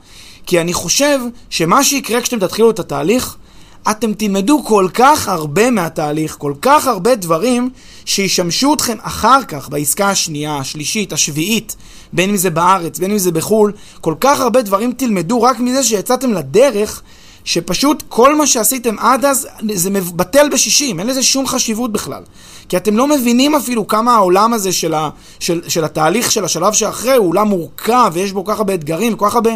כי 0.46 0.62
אני 0.62 0.74
חושב 0.74 1.20
שמה 1.50 1.84
שיקרה 1.84 2.22
כשאתם 2.22 2.40
תתחילו 2.40 2.72
את 2.72 2.80
התהליך, 2.80 3.36
אתם 3.92 4.14
תלמדו 4.14 4.64
כל 4.64 4.88
כך 4.94 5.28
הרבה 5.28 5.72
מהתהליך, 5.72 6.36
כל 6.40 6.54
כך 6.62 6.88
הרבה 6.88 7.16
דברים 7.16 7.70
שישמשו 8.06 8.74
אתכם 8.74 8.98
אחר 9.02 9.44
כך 9.48 9.70
בעסקה 9.70 10.10
השנייה, 10.10 10.58
השלישית, 10.58 11.14
השביעית, 11.14 11.76
בין 12.14 12.30
אם 12.30 12.38
זה 12.38 12.50
בארץ, 12.50 13.00
בין 13.00 13.12
אם 13.12 13.18
זה 13.18 13.32
בחו"ל, 13.32 13.72
כל 14.02 14.16
כך 14.20 14.40
הרבה 14.40 14.62
דברים 14.62 14.92
תלמדו 14.92 15.42
רק 15.42 15.60
מזה 15.60 15.84
שיצאתם 15.84 16.34
לדרך, 16.34 17.02
שפשוט 17.44 18.04
כל 18.10 18.36
מה 18.36 18.48
שעשיתם 18.48 19.00
עד 19.00 19.26
אז 19.26 19.48
זה 19.74 19.90
בטל 20.16 20.50
בשישים, 20.50 21.00
אין 21.00 21.08
לזה 21.08 21.24
שום 21.24 21.48
חשיבות 21.48 21.92
בכלל. 21.92 22.24
כי 22.70 22.78
אתם 22.78 22.98
לא 22.98 23.08
מבינים 23.08 23.56
אפילו 23.56 23.88
כמה 23.88 24.16
העולם 24.16 24.54
הזה 24.54 24.72
של, 24.72 24.94
ה, 24.94 25.10
של, 25.40 25.62
של 25.68 25.84
התהליך 25.84 26.32
של 26.32 26.46
השלב 26.46 26.74
שאחרי 26.74 27.16
הוא 27.16 27.30
עולם 27.30 27.48
מורכב 27.48 28.12
ויש 28.14 28.32
בו 28.32 28.46
כל 28.46 28.52
כך 28.52 28.58
הרבה 28.58 28.74
אתגרים 28.74 29.14
וכל 29.14 29.26
כך 29.30 29.36
הרבה 29.36 29.52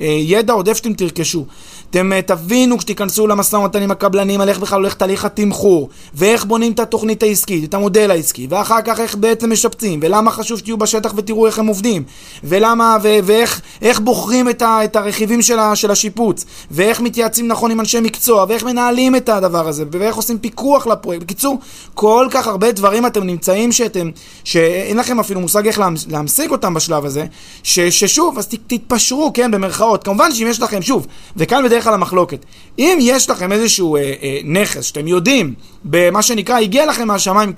אה, 0.00 0.06
ידע 0.06 0.52
עודף 0.52 0.76
שאתם 0.76 0.92
תרכשו. 0.92 1.46
אתם 1.90 2.12
uh, 2.12 2.22
תבינו 2.26 2.78
כשתיכנסו 2.78 3.26
למשא 3.26 3.56
ומתן 3.56 3.82
עם 3.82 3.90
הקבלנים 3.90 4.40
על 4.40 4.48
איך 4.48 4.58
בכלל 4.58 4.80
הולך 4.80 4.94
תהליך 4.94 5.24
התמחור, 5.24 5.88
ואיך 6.14 6.44
בונים 6.44 6.72
את 6.72 6.80
התוכנית 6.80 7.22
העסקית, 7.22 7.64
את 7.64 7.74
המודל 7.74 8.10
העסקי, 8.10 8.46
ואחר 8.50 8.82
כך 8.84 9.00
איך 9.00 9.14
בעצם 9.14 9.52
משפצים, 9.52 10.00
ולמה 10.02 10.30
חשוב 10.30 10.58
שתהיו 10.58 10.76
בשטח 10.76 11.12
ותראו 11.16 11.46
איך 11.46 11.58
הם 11.58 11.66
עובדים, 11.66 12.02
ולמה, 12.44 12.96
ו- 13.02 13.18
ואיך 13.24 13.60
איך 13.82 14.00
בוחרים 14.00 14.48
את, 14.48 14.62
ה- 14.62 14.84
את 14.84 14.96
הרכיבים 14.96 15.42
של, 15.42 15.58
ה- 15.58 15.76
של 15.76 15.90
השיפוץ, 15.90 16.44
ואיך 16.70 17.00
מתייעצים 17.00 17.48
נכון 17.48 17.70
עם 17.70 17.80
אנשי 17.80 18.00
מקצוע, 18.00 18.44
ואיך 18.48 18.64
מנהלים 18.64 19.16
את 19.16 19.28
הדבר 19.28 19.68
הזה, 19.68 19.84
ואיך 19.92 20.16
עושים 20.16 20.38
פיקוח 20.38 20.86
לפרויקט. 20.86 21.22
בקיצור, 21.22 21.58
כל 21.94 22.28
כך 22.30 22.46
הרבה 22.46 22.72
דברים 22.72 23.06
אתם 23.06 23.22
נמצאים 23.24 23.72
שאתם, 23.72 24.10
שאין 24.44 24.96
לכם 24.96 25.20
אפילו 25.20 25.40
מושג 25.40 25.66
איך 25.66 25.80
להמשיג 26.08 26.50
אותם 26.50 26.74
בשלב 26.74 27.04
הזה, 27.04 27.24
ש- 27.62 27.80
ששוב, 27.80 28.38
אז 28.38 28.46
ת- 28.46 28.54
תתפשרו, 28.66 29.30
כן, 29.34 29.50
במרכאות. 29.50 30.04
כמובן 30.04 30.32
שאם 30.34 30.46
יש 30.50 30.60
לכם, 30.60 30.82
שוב, 30.82 31.06
וכאן 31.36 31.64
בדרך 31.64 31.77
כלל 31.84 31.94
המחלוקת. 31.94 32.44
אם 32.78 32.98
יש 33.00 33.30
לכם 33.30 33.52
איזשהו 33.52 33.96
אה, 33.96 34.00
אה, 34.00 34.38
נכס 34.44 34.84
שאתם 34.84 35.08
יודעים, 35.08 35.54
במה 35.84 36.22
שנקרא, 36.22 36.58
הגיע 36.58 36.86
לכם 36.86 37.08
מהשמיים 37.08 37.52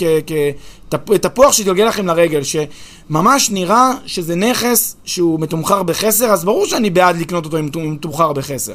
כתפוח 0.91 1.53
שהתגלגל 1.53 1.85
לכם 1.85 2.07
לרגל, 2.07 2.41
שממש 2.43 3.51
נראה 3.51 3.93
שזה 4.07 4.35
נכס 4.35 4.97
שהוא 5.05 5.41
מתומחר 5.41 5.83
בחסר, 5.83 6.27
אז 6.27 6.45
ברור 6.45 6.67
שאני 6.67 6.91
בעד 6.91 7.17
לקנות 7.17 7.45
אותו 7.45 7.59
אם 7.59 7.69
הוא 7.75 7.83
מתומחר 7.83 8.33
בחסר. 8.33 8.73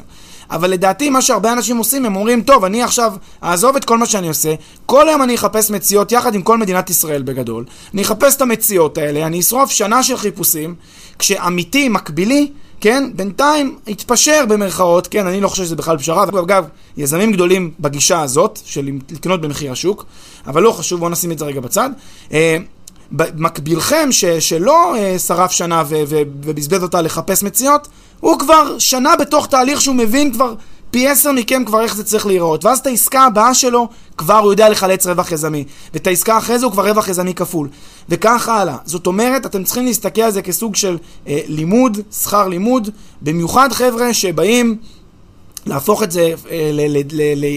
אבל 0.50 0.70
לדעתי 0.70 1.10
מה 1.10 1.22
שהרבה 1.22 1.52
אנשים 1.52 1.76
עושים, 1.76 2.06
הם 2.06 2.16
אומרים, 2.16 2.42
טוב, 2.42 2.64
אני 2.64 2.82
עכשיו 2.82 3.12
אעזוב 3.44 3.76
את 3.76 3.84
כל 3.84 3.98
מה 3.98 4.06
שאני 4.06 4.28
עושה, 4.28 4.54
כל 4.86 5.08
היום 5.08 5.22
אני 5.22 5.34
אחפש 5.34 5.70
מציאות 5.70 6.12
יחד 6.12 6.34
עם 6.34 6.42
כל 6.42 6.58
מדינת 6.58 6.90
ישראל 6.90 7.22
בגדול, 7.22 7.64
אני 7.94 8.02
אחפש 8.02 8.36
את 8.36 8.42
המציאות 8.42 8.98
האלה, 8.98 9.26
אני 9.26 9.40
אשרוף 9.40 9.70
שנה 9.70 10.02
של 10.02 10.16
חיפושים, 10.16 10.74
כשאמיתי, 11.18 11.88
מקבילי, 11.88 12.50
כן, 12.86 13.10
בינתיים 13.14 13.78
התפשר 13.88 14.44
במרכאות, 14.48 15.06
כן, 15.06 15.26
אני 15.26 15.40
לא 15.40 15.48
חושב 15.48 15.64
שזה 15.64 15.76
בכלל 15.76 15.98
פשרה, 15.98 16.24
ואגב, 16.32 16.64
יזמים 16.96 17.32
גדולים 17.32 17.70
בגישה 17.80 18.20
הזאת, 18.20 18.58
של 18.64 18.88
לקנות 19.10 19.40
במחיר 19.40 19.72
השוק, 19.72 20.04
אבל 20.46 20.62
לא 20.62 20.72
חשוב, 20.72 21.00
בואו 21.00 21.10
נשים 21.10 21.32
את 21.32 21.38
זה 21.38 21.44
רגע 21.44 21.60
בצד. 21.60 21.90
אה, 22.32 22.56
מקבילכם 23.36 24.08
ש, 24.10 24.24
שלא 24.24 24.96
אה, 24.96 25.18
שרף 25.18 25.50
שנה 25.50 25.82
ו, 25.88 26.02
ו, 26.08 26.22
ובזבז 26.44 26.82
אותה 26.82 27.02
לחפש 27.02 27.42
מציאות, 27.42 27.88
הוא 28.20 28.38
כבר 28.38 28.78
שנה 28.78 29.16
בתוך 29.16 29.46
תהליך 29.46 29.80
שהוא 29.80 29.96
מבין 29.96 30.32
כבר 30.32 30.54
פי 30.96 31.08
עשר 31.08 31.32
מכם 31.32 31.64
כבר 31.64 31.82
איך 31.82 31.96
זה 31.96 32.04
צריך 32.04 32.26
להיראות. 32.26 32.64
ואז 32.64 32.78
את 32.78 32.86
העסקה 32.86 33.20
הבאה 33.20 33.54
שלו, 33.54 33.88
כבר 34.18 34.38
הוא 34.38 34.52
יודע 34.52 34.68
לחלץ 34.68 35.06
רווח 35.06 35.32
יזמי. 35.32 35.64
ואת 35.94 36.06
העסקה 36.06 36.38
אחרי 36.38 36.58
זה 36.58 36.66
הוא 36.66 36.72
כבר 36.72 36.88
רווח 36.88 37.08
יזמי 37.08 37.34
כפול. 37.34 37.68
וככה 38.08 38.60
הלאה. 38.60 38.76
זאת 38.84 39.06
אומרת, 39.06 39.46
אתם 39.46 39.64
צריכים 39.64 39.84
להסתכל 39.84 40.20
על 40.20 40.30
זה 40.30 40.42
כסוג 40.42 40.76
של 40.76 40.98
אה, 41.28 41.40
לימוד, 41.46 41.98
שכר 42.22 42.48
לימוד, 42.48 42.90
במיוחד 43.22 43.72
חבר'ה 43.72 44.14
שבאים 44.14 44.76
להפוך 45.66 46.02
את 46.02 46.10
זה 46.10 46.32
אה, 46.50 46.70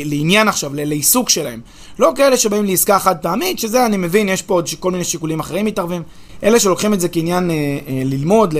לעניין 0.05 0.47
עכשיו, 0.47 0.71
לעיסוק 0.73 1.29
שלהם. 1.29 1.61
לא 1.99 2.11
כאלה 2.15 2.37
שבאים 2.37 2.65
לעסקה 2.65 2.99
חד 2.99 3.17
פעמית, 3.21 3.59
שזה 3.59 3.85
אני 3.85 3.97
מבין, 3.97 4.29
יש 4.29 4.41
פה 4.41 4.53
עוד 4.53 4.69
כל 4.79 4.91
מיני 4.91 5.03
שיקולים 5.03 5.39
אחרים 5.39 5.65
מתערבים. 5.65 6.03
אלה 6.43 6.59
שלוקחים 6.59 6.93
את 6.93 6.99
זה 6.99 7.09
כעניין 7.09 7.51
אה, 7.51 7.55
אה, 7.55 8.01
ללמוד, 8.05 8.53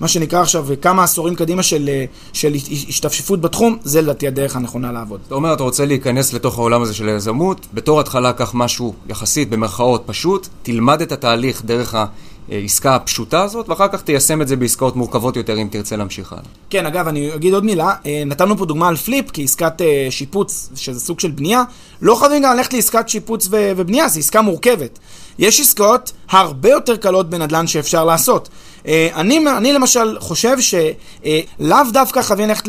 למה 0.00 0.08
שנקרא 0.08 0.40
עכשיו 0.40 0.66
כמה 0.82 1.04
עשורים 1.04 1.34
קדימה 1.34 1.62
של, 1.62 1.88
אה, 1.88 2.04
של 2.32 2.54
השתפשפות 2.54 3.40
בתחום, 3.40 3.78
זה 3.84 4.02
לדעתי 4.02 4.26
הדרך 4.26 4.56
הנכונה 4.56 4.92
לעבוד. 4.92 5.20
אתה 5.26 5.34
אומר, 5.34 5.52
אתה 5.52 5.62
רוצה 5.62 5.84
להיכנס 5.84 6.32
לתוך 6.32 6.58
העולם 6.58 6.82
הזה 6.82 6.94
של 6.94 7.08
היזמות, 7.08 7.66
בתור 7.74 8.00
התחלה 8.00 8.32
קח 8.32 8.50
משהו 8.54 8.94
יחסית, 9.08 9.50
במרכאות, 9.50 10.02
פשוט, 10.06 10.48
תלמד 10.62 11.02
את 11.02 11.12
התהליך 11.12 11.64
דרך 11.64 11.94
ה... 11.94 12.06
העסקה 12.48 12.94
הפשוטה 12.94 13.42
הזאת, 13.42 13.68
ואחר 13.68 13.88
כך 13.88 14.02
תיישם 14.02 14.42
את 14.42 14.48
זה 14.48 14.56
בעסקאות 14.56 14.96
מורכבות 14.96 15.36
יותר 15.36 15.62
אם 15.62 15.68
תרצה 15.70 15.96
להמשיך 15.96 16.32
הלאה. 16.32 16.44
כן, 16.70 16.86
אגב, 16.86 17.08
אני 17.08 17.34
אגיד 17.34 17.54
עוד 17.54 17.64
מילה, 17.64 17.92
אה, 18.06 18.22
נתנו 18.26 18.58
פה 18.58 18.66
דוגמה 18.66 18.88
על 18.88 18.96
flip 18.96 19.30
כעסקת 19.32 19.80
אה, 19.80 20.06
שיפוץ, 20.10 20.70
שזה 20.74 21.00
סוג 21.00 21.20
של 21.20 21.30
בנייה, 21.30 21.62
לא 22.02 22.14
חייבים 22.14 22.42
גם 22.42 22.56
ללכת 22.56 22.72
לעסקת 22.72 23.08
שיפוץ 23.08 23.48
ו- 23.50 23.72
ובנייה, 23.76 24.08
זו 24.08 24.20
עסקה 24.20 24.42
מורכבת. 24.42 24.98
יש 25.38 25.60
עסקאות 25.60 26.12
הרבה 26.30 26.70
יותר 26.70 26.96
קלות 26.96 27.30
בנדל"ן 27.30 27.66
שאפשר 27.66 28.04
לעשות. 28.04 28.48
אה, 28.86 29.08
אני, 29.14 29.44
אני 29.58 29.72
למשל 29.72 30.16
חושב 30.20 30.56
שלאו 30.60 31.78
דווקא 31.92 32.22
חייבים 32.22 32.48
ללכת 32.48 32.64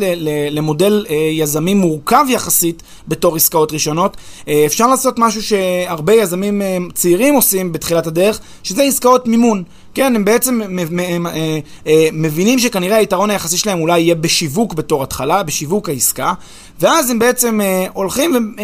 למודל 0.50 1.06
יזמי 1.32 1.74
מורכב 1.74 2.24
יחסית 2.28 2.82
בתור 3.08 3.36
עסקאות 3.36 3.72
ראשונות. 3.72 4.16
אפשר 4.66 4.86
לעשות 4.86 5.18
משהו 5.18 5.42
שהרבה 5.42 6.14
יזמים 6.14 6.62
צעירים 6.94 7.34
עושים 7.34 7.72
בתחילת 7.72 8.06
הדרך, 8.06 8.40
שזה 8.62 8.82
עסקאות 8.82 9.26
מימון. 9.26 9.62
כן, 9.96 10.16
הם 10.16 10.24
בעצם 10.24 10.60
אה, 10.62 11.58
אה, 11.86 12.08
מבינים 12.12 12.58
שכנראה 12.58 12.96
היתרון 12.96 13.30
היחסי 13.30 13.56
שלהם 13.56 13.80
אולי 13.80 14.00
יהיה 14.00 14.14
בשיווק 14.14 14.74
בתור 14.74 15.02
התחלה, 15.02 15.42
בשיווק 15.42 15.88
העסקה, 15.88 16.32
ואז 16.80 17.10
הם 17.10 17.18
בעצם 17.18 17.60
אה, 17.60 17.86
הולכים 17.92 18.56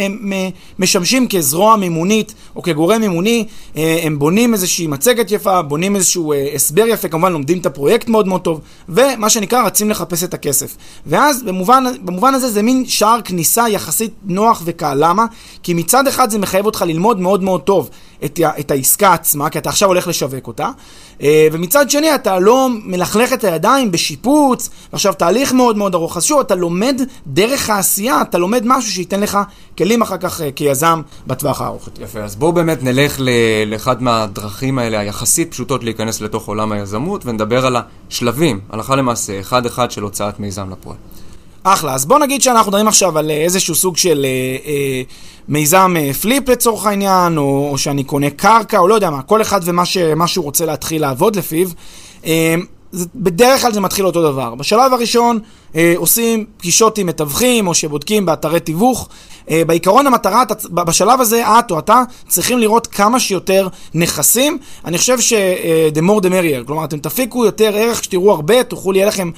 ומשמשים 0.79 1.29
כזרוע 1.29 1.77
מימונית 1.77 2.35
או 2.57 2.63
כגורם 2.63 3.01
מימוני, 3.01 3.47
הם 3.75 4.19
בונים 4.19 4.53
איזושהי 4.53 4.87
מצגת 4.87 5.31
יפה, 5.31 5.63
בונים 5.63 5.97
איזשהו 5.97 6.35
הסבר 6.55 6.87
יפה, 6.87 7.09
כמובן 7.09 7.33
לומדים 7.33 7.59
את 7.59 7.67
הפרויקט 7.67 8.09
מאוד 8.09 8.29
מאוד 8.29 8.41
טוב, 8.41 8.61
ומה 8.89 9.31
שנקרא 9.31 9.67
רצים 9.67 9.91
לחפש 9.91 10.25
את 10.25 10.35
הכסף. 10.35 10.77
ואז 11.07 11.43
במובן, 11.43 11.85
במובן 12.05 12.35
הזה 12.35 12.51
זה 12.51 12.63
מין 12.63 12.85
שער 12.87 13.21
כניסה 13.25 13.69
יחסית 13.69 14.13
נוח 14.25 14.63
וקל. 14.65 14.95
למה? 14.99 15.27
כי 15.63 15.75
מצד 15.75 16.07
אחד 16.07 16.31
זה 16.31 16.39
מחייב 16.39 16.67
אותך 16.67 16.85
ללמוד 16.87 17.21
מאוד 17.21 17.43
מאוד 17.43 17.61
טוב 17.61 17.91
את, 18.25 18.41
את 18.61 18.71
העסקה 18.71 19.13
עצמה, 19.13 19.51
כי 19.51 19.59
אתה 19.59 19.69
עכשיו 19.69 19.89
הולך 19.89 20.09
לשווק 20.09 20.47
אותה, 20.47 20.69
אה, 21.23 21.49
ומצד 21.53 21.91
שני 21.91 22.15
אתה 22.15 22.39
לא 22.39 22.69
מלכלך 22.85 23.33
את 23.33 23.45
הידיים 23.45 23.93
בשיפוץ, 23.93 24.71
ועכשיו 24.93 25.13
תהליך 25.13 25.53
מאוד 25.53 25.77
מאוד 25.77 25.95
ארוך. 25.95 26.17
אז 26.17 26.25
שוב, 26.25 26.41
אתה 26.41 26.55
לומד 26.55 27.01
דרך 27.27 27.71
העשייה, 27.71 28.23
אתה 28.23 28.39
לומד 28.39 28.63
משהו 28.67 28.93
שייתן 28.93 29.21
לך 29.21 29.39
כלים 29.79 30.03
אחר 30.03 30.17
כך 30.17 30.41
אה, 30.41 30.53
כיזם 30.53 31.03
בטווח 31.27 31.61
הארוך. 31.61 31.89
יפה, 32.01 32.21
אז 32.21 32.37
בואו 32.37 32.53
באמת 32.53 32.83
נלך 32.83 33.21
לאחד 33.67 34.03
מהדרכים 34.03 34.79
האלה 34.79 34.99
היחסית 34.99 35.51
פשוטות 35.51 35.85
להיכנס 35.85 36.21
לתוך 36.21 36.49
עולם 36.49 36.73
היזמות, 36.73 37.27
ונדבר 37.27 37.67
על 37.67 37.77
השלבים, 38.09 38.61
הלכה 38.71 38.97
למעשה, 38.97 39.41
אחד-אחד 39.41 39.91
של 39.91 40.03
הוצאת 40.03 40.41
מיזם 40.41 40.71
לפועל. 40.71 40.97
אחלה, 41.65 41.95
אז 41.95 42.07
בוא 42.07 42.19
נגיד 42.19 42.43
שאנחנו 42.43 42.71
מדברים 42.71 42.89
עכשיו 42.89 43.19
על 43.19 43.31
אה, 43.31 43.37
איזשהו 43.37 43.75
סוג 43.75 43.97
של 43.97 44.25
אה, 44.25 44.71
אה, 44.71 45.03
מיזם 45.49 45.95
אה, 45.99 46.13
פליפ 46.13 46.49
לצורך 46.49 46.87
העניין, 46.87 47.39
או, 47.39 47.69
או 47.71 47.79
שאני 47.79 48.05
קונה 48.05 48.31
קרקע, 48.31 48.79
או 48.79 48.89
לא 48.89 48.95
יודע 48.95 49.11
מה, 49.11 49.23
כל 49.23 49.43
אחד 49.43 49.61
ומה 49.65 49.87
ש, 49.87 49.99
שהוא 50.27 50.45
רוצה 50.45 50.67
להתחיל 50.67 51.01
לעבוד 51.01 51.37
לפיו. 51.37 51.69
אה, 52.27 52.55
זה, 52.93 53.07
בדרך 53.15 53.63
כלל 53.63 53.73
זה 53.73 53.81
מתחיל 53.81 54.07
אותו 54.07 54.23
דבר. 54.33 54.55
בשלב 54.55 54.93
הראשון 54.93 55.39
אה, 55.77 55.95
עושים 55.97 56.47
פגישות 56.57 56.99
עם 56.99 57.07
מתווכים, 57.07 57.67
או 57.67 57.75
שבודקים 57.75 58.27
באתרי 58.27 58.61
תיווך. 58.61 59.09
אה, 59.51 59.63
בעיקרון 59.67 60.07
המטרה, 60.07 60.43
אתה, 60.43 60.55
בשלב 60.69 61.21
הזה 61.21 61.45
את 61.47 61.71
או 61.71 61.79
אתה 61.79 62.03
צריכים 62.29 62.59
לראות 62.59 62.87
כמה 62.87 63.21
שיותר 63.21 63.69
נכסים. 63.95 64.59
אני 64.85 64.99
חושב 64.99 65.21
ש-the 65.21 66.01
more 66.01 66.23
the 66.23 66.29
merrier, 66.29 66.67
כלומר 66.67 66.85
אתם 66.85 66.99
תפיקו 66.99 67.45
יותר 67.45 67.77
ערך 67.77 68.01
כשתראו 68.01 68.33
הרבה, 68.33 68.65
תוכלו, 68.65 68.95
יהיה 68.95 69.07
לכם 69.07 69.31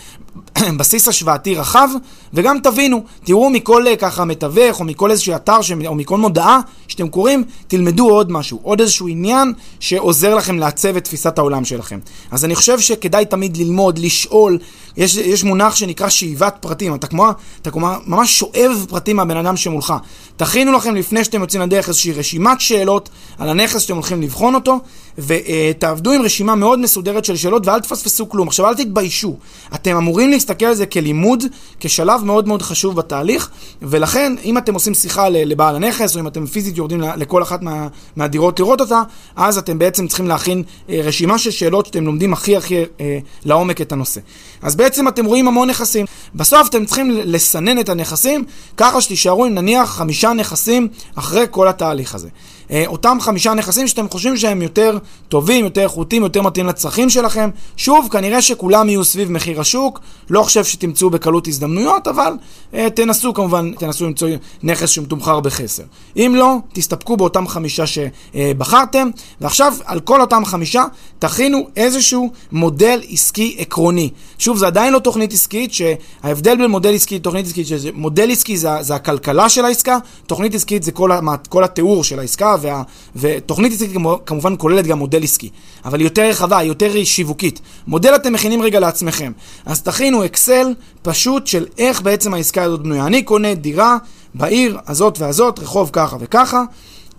בסיס 0.78 1.08
השוואתי 1.08 1.54
רחב, 1.54 1.88
וגם 2.34 2.58
תבינו, 2.62 3.04
תראו 3.24 3.50
מכל 3.50 3.86
אה, 3.86 3.96
ככה 3.96 4.24
מתווך, 4.24 4.80
או 4.80 4.84
מכל 4.84 5.10
איזשהו 5.10 5.34
אתר, 5.34 5.62
ש... 5.62 5.72
או 5.86 5.94
מכל 5.94 6.16
מודעה 6.16 6.60
שאתם 6.88 7.08
קוראים, 7.08 7.44
תלמדו 7.68 8.10
עוד 8.10 8.32
משהו, 8.32 8.60
עוד 8.62 8.80
איזשהו 8.80 9.08
עניין 9.08 9.52
שעוזר 9.80 10.34
לכם 10.34 10.58
לעצב 10.58 10.96
את 10.96 11.04
תפיסת 11.04 11.38
העולם 11.38 11.64
שלכם. 11.64 11.98
אז 12.30 12.44
אני 12.44 12.54
חושב 12.54 12.80
שכדאי 12.80 13.24
תמיד 13.24 13.56
ללמוד, 13.56 13.98
לשאול, 13.98 14.58
יש, 14.96 15.16
יש 15.16 15.44
מונח 15.44 15.76
שנקרא 15.76 16.08
שאיבת 16.08 16.56
פרטים, 16.60 16.94
אתה 16.94 17.06
כמו, 17.06 17.28
אתה 17.62 17.70
כמו 17.70 17.88
ממש 18.06 18.38
שואב 18.38 18.86
פרטים 18.88 19.16
מהבן 19.16 19.36
אדם 19.36 19.56
שמולך. 19.56 19.94
תכינו 20.36 20.72
לכם 20.72 20.94
לפני 20.94 21.24
שאתם 21.24 21.40
יוצאים 21.40 21.62
לדרך 21.62 21.88
איזושהי 21.88 22.12
רשימת 22.12 22.60
שאלות 22.60 23.08
על 23.38 23.48
הנכס 23.48 23.82
שאתם 23.82 23.94
הולכים 23.94 24.22
לבחון 24.22 24.54
אותו, 24.54 24.78
ותעבדו 25.18 26.12
עם 26.12 26.22
רשימה 26.22 26.54
מאוד 26.54 26.78
מסודרת 26.78 27.24
של 27.24 27.36
שאלות 27.36 27.66
ואל 27.66 27.80
תפספסו 27.80 28.28
כלום. 28.28 28.48
עכשיו 28.48 28.68
אל 28.68 28.74
תתביישו, 28.74 29.36
אתם 29.74 29.96
אמורים 29.96 30.30
להסתכל 30.30 30.66
על 30.66 30.74
זה 30.74 30.86
כלימוד, 30.86 31.44
כשלב 31.80 32.24
מאוד 32.24 32.48
מאוד 32.48 32.62
חשוב 32.62 32.96
בתהליך, 32.96 33.50
ולכן 33.82 34.34
אם 34.44 34.58
אתם 34.58 34.74
עושים 34.74 34.94
שיחה 34.94 35.28
לבעל 35.28 35.76
הנכס, 35.76 36.14
או 36.14 36.20
אם 36.20 36.26
אתם 36.26 36.46
פיזית 36.46 36.76
יורדים 36.76 37.00
לכל 37.00 37.42
אחת 37.42 37.62
מה, 37.62 37.88
מהדירות 38.16 38.60
לראות 38.60 38.80
אותה, 38.80 39.02
אז 39.36 39.58
אתם 39.58 39.78
בעצם 39.78 40.08
צריכים 40.08 40.28
להכין 40.28 40.62
אה, 40.88 41.00
רשימה 41.04 41.38
של 41.38 41.50
שאלות 41.50 41.86
שאתם 41.86 42.04
לומדים 42.04 42.32
הכי 42.32 42.56
הכי 42.56 42.84
אה, 43.00 43.18
לעומק 43.44 43.80
את 43.80 43.92
הנושא. 43.92 44.20
אז 44.62 44.76
בעצם 44.76 45.08
אתם 45.08 45.26
רואים 45.26 45.48
המון 45.48 45.70
נכסים. 45.70 46.06
בסוף 46.34 46.68
אתם 46.68 46.84
צריכים 46.84 47.10
לסנן 47.10 47.80
את 47.80 47.88
הנכסים, 47.88 48.44
ככה 48.76 49.00
שתישארו 49.00 49.44
עם 49.44 49.54
נניח 49.54 49.90
חמישה 49.90 50.32
נכסים 50.32 50.88
אחרי 51.14 51.44
כל 51.50 51.68
התהליך 51.68 52.14
הזה. 52.14 52.28
אה, 52.70 52.84
אותם 52.86 53.18
חמישה 53.20 53.54
נכסים 53.54 53.88
שאתם 53.88 54.08
חושבים 54.08 54.36
שהם 54.36 54.62
יותר 54.62 54.98
טובים, 55.28 55.64
יותר 55.64 55.82
איכותיים, 55.82 56.22
יותר 56.22 56.42
מתאים 56.42 56.66
לצרכים 56.66 57.10
שלכם. 57.10 57.50
שוב, 57.76 58.08
כנראה 58.10 58.42
שכולם 58.42 58.88
יהיו 58.88 59.04
סביב 59.04 59.30
מחיר 59.30 59.60
השוק, 59.60 60.00
לא 60.30 60.42
חושב 60.42 60.64
שתמצאו 60.64 61.10
בקלות 61.10 61.48
הזדמנויות, 61.48 62.08
אבל 62.08 62.32
אה, 62.74 62.90
תנסו 62.90 63.34
כמובן, 63.34 63.72
תנסו 63.78 64.06
למצוא 64.06 64.28
נכס 64.62 64.90
שמתומחר 64.90 65.40
בחסר. 65.40 65.82
אם 66.16 66.34
לא, 66.36 66.56
תסתפקו 66.72 67.16
באותם 67.16 67.48
חמישה 67.48 67.84
שבחרתם, 67.86 69.08
ועכשיו 69.40 69.74
על 69.84 70.00
כל 70.00 70.20
אותם 70.20 70.44
חמישה 70.44 70.84
תכינו 71.18 71.68
איזשהו 71.76 72.30
מודל 72.52 73.00
עסקי 73.10 73.56
עקרוני. 73.58 74.10
שוב, 74.38 74.56
זה 74.56 74.66
עדיין 74.66 74.92
לא 74.92 74.98
תוכנית 74.98 75.32
עסקית, 75.32 75.70
שההבדל 75.74 76.56
בין 76.56 76.70
מודל 76.70 76.94
עסקי 76.94 77.14
לתוכנית 77.14 77.46
עסקית, 77.46 77.66
שמודל 77.66 78.30
עסקי 78.30 78.56
זה, 78.56 78.68
זה 78.80 78.94
הכלכלה 78.94 79.48
של 79.48 79.64
העסקה, 79.64 79.98
תוכנית 80.26 80.54
עסקית 80.54 80.82
זה 80.82 80.92
כל, 80.92 81.10
כל 81.48 81.64
התיאור 81.64 82.04
של 82.04 82.18
העסקה. 82.18 82.53
וה, 82.60 82.82
ותוכנית 83.16 83.72
עסקית 83.72 83.90
כמובן 84.26 84.54
כוללת 84.58 84.86
גם 84.86 84.98
מודל 84.98 85.22
עסקי, 85.22 85.50
אבל 85.84 85.98
היא 85.98 86.06
יותר 86.06 86.28
רחבה, 86.28 86.58
היא 86.58 86.68
יותר 86.68 87.04
שיווקית. 87.04 87.60
מודל 87.86 88.14
אתם 88.14 88.32
מכינים 88.32 88.62
רגע 88.62 88.80
לעצמכם. 88.80 89.32
אז 89.66 89.82
תכינו 89.82 90.24
אקסל 90.24 90.74
פשוט 91.02 91.46
של 91.46 91.66
איך 91.78 92.02
בעצם 92.02 92.34
העסקה 92.34 92.62
הזאת 92.62 92.82
בנויה. 92.82 93.06
אני 93.06 93.22
קונה 93.22 93.54
דירה 93.54 93.96
בעיר 94.34 94.78
הזאת 94.86 95.18
והזאת, 95.18 95.58
רחוב 95.58 95.90
ככה 95.92 96.16
וככה. 96.20 96.62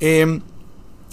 אמ, 0.01 0.39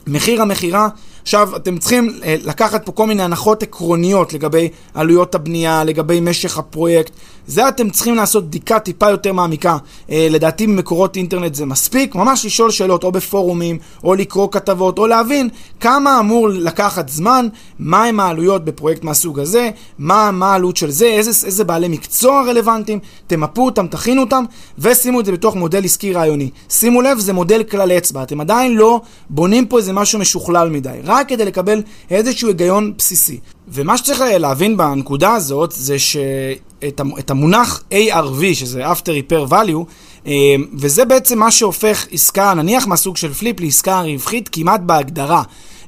מחיר 0.07 0.43
המכירה 0.43 0.89
עכשיו, 1.23 1.57
אתם 1.57 1.79
צריכים 1.79 2.21
אה, 2.25 2.37
לקחת 2.45 2.87
פה 2.87 2.93
כל 2.93 3.07
מיני 3.07 3.23
הנחות 3.23 3.63
עקרוניות 3.63 4.33
לגבי 4.33 4.69
עלויות 4.95 5.35
הבנייה, 5.35 5.85
לגבי 5.85 6.21
משך 6.21 6.59
הפרויקט. 6.59 7.13
זה 7.47 7.69
אתם 7.69 7.91
צריכים 7.91 8.15
לעשות 8.15 8.47
בדיקה 8.47 8.79
טיפה 8.79 9.11
יותר 9.11 9.33
מעמיקה. 9.33 9.77
אה, 10.11 10.27
לדעתי 10.31 10.67
במקורות 10.67 11.17
אינטרנט 11.17 11.55
זה 11.55 11.67
מספיק, 11.67 12.15
ממש 12.15 12.47
לשאול 12.47 12.71
שאלות 12.71 13.05
או 13.05 13.13
בפורומים, 13.13 13.79
או 14.05 14.15
לקרוא 14.15 14.49
כתבות, 14.53 14.99
או 14.99 15.07
להבין 15.07 15.49
כמה 15.81 16.21
אמור 16.21 16.49
לקחת 16.49 17.09
זמן, 17.09 17.49
מהם 17.79 18.21
העלויות 18.21 18.65
בפרויקט 18.65 19.05
מהסוג 19.05 19.41
הזה, 19.41 19.71
מה, 19.99 20.31
מה 20.31 20.53
העלות 20.53 20.77
של 20.77 20.91
זה, 20.91 21.07
איזה, 21.07 21.47
איזה 21.47 21.65
בעלי 21.65 21.89
מקצוע 21.89 22.43
רלוונטיים, 22.47 22.99
תמפו 23.27 23.65
אותם, 23.65 23.87
תכינו 23.87 24.21
אותם, 24.21 24.45
ושימו 24.79 25.21
את 25.21 25.25
זה 25.25 25.33
בתוך 25.33 25.57
מודל 25.57 25.85
עסקי 25.85 26.13
רעיוני. 26.13 26.51
שימו 26.71 27.03
לב, 27.03 27.19
זה 27.19 27.33
מודל 27.33 27.63
כלל 27.63 27.93
אצבע, 27.93 28.23
אתם 28.23 28.41
עדיין 28.41 28.75
לא 28.75 29.01
בונים 29.31 29.67
פה 29.67 29.79
איזה 29.79 29.93
משהו 29.93 30.19
משוכלל 30.19 30.69
מדי. 30.69 30.99
רק 31.13 31.29
כדי 31.29 31.45
לקבל 31.45 31.83
איזשהו 32.11 32.49
היגיון 32.49 32.93
בסיסי. 32.99 33.39
ומה 33.69 33.99
שצריך 33.99 34.21
להבין 34.21 34.77
בנקודה 34.77 35.35
הזאת 35.35 35.73
זה 35.73 35.99
שאת 35.99 37.31
המונח 37.31 37.83
ARV, 37.91 38.55
שזה 38.55 38.93
After 38.93 39.31
Repair 39.31 39.51
Value, 39.51 39.85
אה, 40.27 40.55
וזה 40.75 41.05
בעצם 41.05 41.39
מה 41.39 41.51
שהופך 41.51 42.07
עסקה, 42.13 42.55
נניח 42.55 42.87
מהסוג 42.87 43.17
של 43.17 43.33
פליפ, 43.33 43.61
לעסקה 43.61 44.01
רווחית 44.01 44.49
כמעט 44.53 44.81
בהגדרה. 44.81 45.43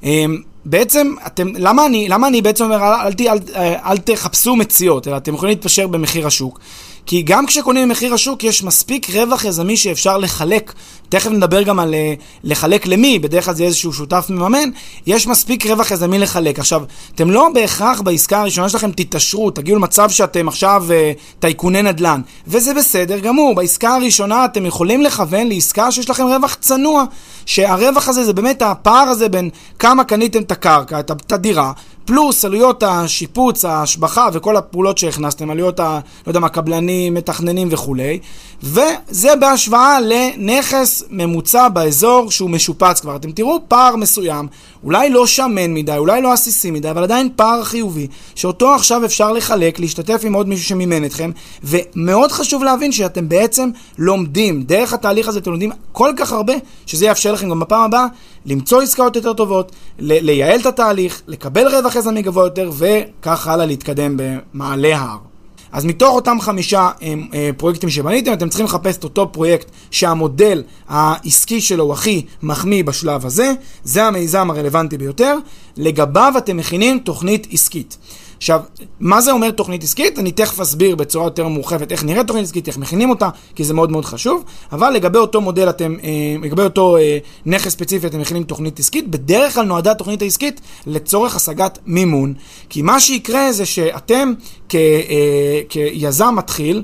אה, 0.05 0.25
בעצם, 0.65 1.15
אתם, 1.27 1.49
למה 1.57 1.87
אני, 1.87 2.09
למה 2.09 2.29
אני 2.29 2.43
בעצם 2.43 2.65
אומר, 2.65 2.77
אל, 2.77 3.13
אל, 3.21 3.39
אל, 3.57 3.75
אל 3.85 3.99
תחפשו 3.99 4.57
מציאות, 4.57 5.09
אלא 5.09 5.17
אתם 5.17 5.35
יכולים 5.35 5.55
להתפשר 5.55 5.87
במחיר 5.87 6.27
השוק? 6.27 6.61
כי 7.07 7.23
גם 7.23 7.47
כשקונים 7.47 7.89
במחיר 7.89 8.15
השוק 8.15 8.45
יש 8.45 8.63
מספיק 8.63 9.11
רווח 9.11 9.45
יזמי 9.45 9.77
שאפשר 9.77 10.19
לחלק. 10.19 10.73
תכף 11.09 11.31
נדבר 11.31 11.63
גם 11.63 11.79
על 11.79 11.95
uh, 11.95 12.23
לחלק 12.45 12.87
למי, 12.87 13.19
בדרך 13.19 13.45
כלל 13.45 13.55
זה 13.55 13.65
איזשהו 13.65 13.93
שותף 13.93 14.27
מממן, 14.31 14.71
יש 15.07 15.27
מספיק 15.27 15.67
רווח 15.67 15.91
יזמי 15.91 16.19
לחלק. 16.19 16.59
עכשיו, 16.59 16.83
אתם 17.15 17.31
לא 17.31 17.49
בהכרח 17.55 18.01
בעסקה 18.01 18.41
הראשונה 18.41 18.69
שלכם 18.69 18.91
תתעשרו, 18.91 19.51
תגיעו 19.51 19.77
למצב 19.79 20.11
שאתם 20.11 20.49
עכשיו 20.49 20.85
uh, 20.89 20.93
טייקוני 21.39 21.83
נדל"ן, 21.83 22.21
וזה 22.47 22.75
בסדר 22.75 23.19
גמור. 23.19 23.55
בעסקה 23.55 23.95
הראשונה 23.95 24.45
אתם 24.45 24.67
יכולים 24.67 25.03
לכוון 25.03 25.49
לעסקה 25.49 25.93
שיש 25.93 26.11
לכם 26.11 26.27
רווח 26.27 26.55
צנוע, 26.55 27.05
שהרווח 27.47 28.09
הזה 28.09 28.25
זה 28.25 28.33
באמת 28.33 28.63
הפער 28.63 29.09
הזה 29.09 29.29
בין 29.29 29.51
כמה 29.79 30.05
קניתם 30.05 30.43
את 30.43 30.53
הקרקע, 30.53 31.01
את 31.01 31.33
הדירה, 31.33 31.73
פלוס 32.05 32.45
עלויות 32.45 32.83
השיפוץ, 32.83 33.65
ההשבחה 33.65 34.29
וכל 34.33 34.57
הפעולות 34.57 34.99
שהכנסתם, 34.99 35.51
עלויות 35.51 35.81
ה... 35.81 36.01
לא 36.27 36.31
יודע 36.31 36.41
מה, 36.41 36.49
קבלנים, 36.49 37.15
מתכננים 37.15 37.69
וכולי, 37.71 38.19
וזה 38.63 39.37
בהשוואה 39.41 39.99
לנכס 40.01 41.03
ממוצע 41.11 41.69
באזור 41.69 42.31
שהוא 42.31 42.51
משופץ 42.51 43.01
כבר. 43.01 43.17
אתם 43.17 43.33
תראו 43.33 43.59
פער 43.69 43.97
מסוים, 43.97 44.49
אולי 44.85 45.11
לא 45.11 45.27
שמן 45.27 45.75
מדי, 45.75 45.97
אולי 45.97 46.23
לא 46.23 46.33
עסיסי 46.33 46.71
מדי, 46.71 46.91
אבל 46.91 47.03
עדיין 47.03 47.29
פער 47.37 47.65
חיובי, 47.65 48.07
שאותו 48.35 48.75
עכשיו 48.75 49.05
אפשר 49.05 49.33
לחלק, 49.33 49.79
להשתתף 49.79 50.21
עם 50.25 50.35
עוד 50.35 50.49
מישהו 50.49 50.65
שמימן 50.65 51.05
אתכם, 51.05 51.31
ומאוד 51.65 52.33
חשוב 52.33 52.65
להבין 52.65 52.93
שאתם 52.93 53.29
בעצם 53.29 53.71
לומדים, 53.99 54.63
דרך 54.63 54.93
התהליך 54.93 55.29
הזה 55.29 55.39
אתם 55.39 55.51
לומדים 55.51 55.71
כל 55.93 56.13
כך 56.17 56.33
הרבה, 56.33 56.55
שזה 56.87 57.05
יאפשר 57.05 57.33
לכם 57.33 57.51
גם 57.51 57.61
בפעם 57.61 57.83
הבאה 57.83 58.07
למצוא 58.47 58.83
עסקאות 58.83 59.17
יותר 59.17 59.33
טובות, 59.33 59.73
לייעל 59.99 60.61
את 60.61 60.67
התהליך, 60.67 61.23
לקבל 61.27 61.69
רווח 61.69 61.97
יזמי 61.97 62.23
גבוה 62.23 62.45
יותר, 62.45 62.71
וכך 62.79 63.47
הלאה 63.47 63.67
להתקדם 63.67 64.17
במעלה 64.17 64.99
ההר. 64.99 65.19
אז 65.73 65.85
מתוך 65.85 66.15
אותם 66.15 66.37
חמישה 66.41 66.91
הם, 67.01 67.29
אה, 67.35 67.51
פרויקטים 67.57 67.91
שבניתם, 67.91 68.33
אתם 68.33 68.49
צריכים 68.49 68.67
לחפש 68.67 68.97
את 68.97 69.05
אותו 69.05 69.33
פרויקט 69.33 69.71
שהמודל 69.91 70.63
העסקי 70.89 71.61
שלו 71.61 71.85
הוא 71.85 71.93
הכי 71.93 72.27
מחמיא 72.43 72.85
בשלב 72.85 73.27
הזה, 73.27 73.53
זה 73.85 74.05
המיזם 74.05 74.51
הרלוונטי 74.51 74.99
ביותר, 74.99 75.39
לגביו 75.77 76.35
אתם 76.39 76.57
מכינים 76.57 76.99
תוכנית 76.99 77.47
עסקית. 77.53 77.99
עכשיו, 78.45 78.61
מה 79.01 79.21
זה 79.21 79.33
אומר 79.33 79.51
תוכנית 79.51 79.83
עסקית? 79.83 80.19
אני 80.19 80.33
תכף 80.33 80.61
אסביר 80.61 80.97
בצורה 80.97 81.27
יותר 81.27 81.49
מורחבת 81.49 81.93
איך 81.93 82.05
נראית 82.05 82.27
תוכנית 82.27 82.45
עסקית, 82.45 82.69
איך 82.69 82.79
מכינים 82.79 83.11
אותה, 83.11 83.29
כי 83.55 83.65
זה 83.65 83.75
מאוד 83.75 83.91
מאוד 83.91 84.05
חשוב, 84.05 84.45
אבל 84.73 84.91
לגבי 84.91 85.19
אותו 85.19 85.41
מודל 85.41 85.71
אתם, 85.71 85.97
אה, 86.05 86.37
לגבי 86.43 86.63
אותו 86.63 86.97
אה, 86.97 87.19
נכס 87.47 87.73
ספציפי 87.73 88.07
אתם 88.07 88.21
מכינים 88.21 88.43
תוכנית 88.43 88.79
עסקית, 88.79 89.09
בדרך 89.09 89.55
כלל 89.55 89.65
נועדה 89.65 89.91
התוכנית 89.91 90.23
העסקית 90.23 90.61
לצורך 90.87 91.37
השגת 91.37 91.79
מימון, 91.87 92.35
כי 92.69 92.83
מה 92.83 93.01
שיקרה 93.01 93.53
זה 93.53 93.67
שאתם 93.67 94.33
כ, 94.69 94.75
אה, 94.75 95.61
כיזם 95.69 96.35
מתחיל, 96.37 96.83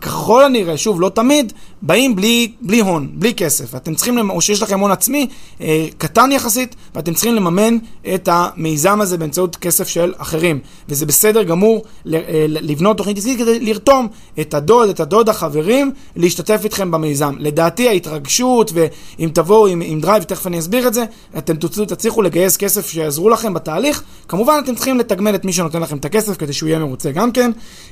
ככל 0.00 0.44
הנראה, 0.44 0.76
שוב, 0.76 1.00
לא 1.00 1.08
תמיד, 1.08 1.52
באים 1.86 2.16
בלי, 2.16 2.52
בלי 2.60 2.80
הון, 2.80 3.08
בלי 3.12 3.34
כסף. 3.34 3.74
אתם 3.74 3.94
צריכים, 3.94 4.30
או 4.30 4.40
שיש 4.40 4.62
לכם 4.62 4.80
הון 4.80 4.90
עצמי 4.90 5.26
אה, 5.60 5.86
קטן 5.98 6.32
יחסית, 6.32 6.76
ואתם 6.94 7.14
צריכים 7.14 7.34
לממן 7.34 7.76
את 8.14 8.28
המיזם 8.32 9.00
הזה 9.00 9.18
באמצעות 9.18 9.56
כסף 9.56 9.88
של 9.88 10.14
אחרים. 10.16 10.58
וזה 10.88 11.06
בסדר 11.06 11.42
גמור 11.42 11.84
אה, 12.14 12.20
לבנות 12.48 12.96
תוכנית 12.96 13.18
עסקית 13.18 13.38
כדי 13.38 13.60
לרתום 13.60 14.08
את 14.40 14.54
הדוד, 14.54 14.88
את 14.88 15.00
הדוד 15.00 15.28
החברים, 15.28 15.92
להשתתף 16.16 16.60
איתכם 16.64 16.90
במיזם. 16.90 17.34
לדעתי 17.38 17.88
ההתרגשות, 17.88 18.72
ואם 18.74 19.28
תבואו 19.34 19.66
עם, 19.66 19.82
עם 19.84 20.00
drive, 20.00 20.22
תכף 20.22 20.46
אני 20.46 20.58
אסביר 20.58 20.88
את 20.88 20.94
זה, 20.94 21.04
אתם 21.38 21.56
תצליחו 21.86 22.22
לגייס 22.22 22.56
כסף 22.56 22.88
שיעזרו 22.88 23.28
לכם 23.28 23.54
בתהליך. 23.54 24.02
כמובן, 24.28 24.60
אתם 24.64 24.74
צריכים 24.74 24.98
לתגמל 24.98 25.34
את 25.34 25.44
מי 25.44 25.52
שנותן 25.52 25.82
לכם 25.82 25.96
את 25.96 26.04
הכסף 26.04 26.36
כדי 26.36 26.52
שהוא 26.52 26.68
יהיה 26.68 26.78
מרוצה 26.78 27.10
גם 27.10 27.32
כן. 27.32 27.50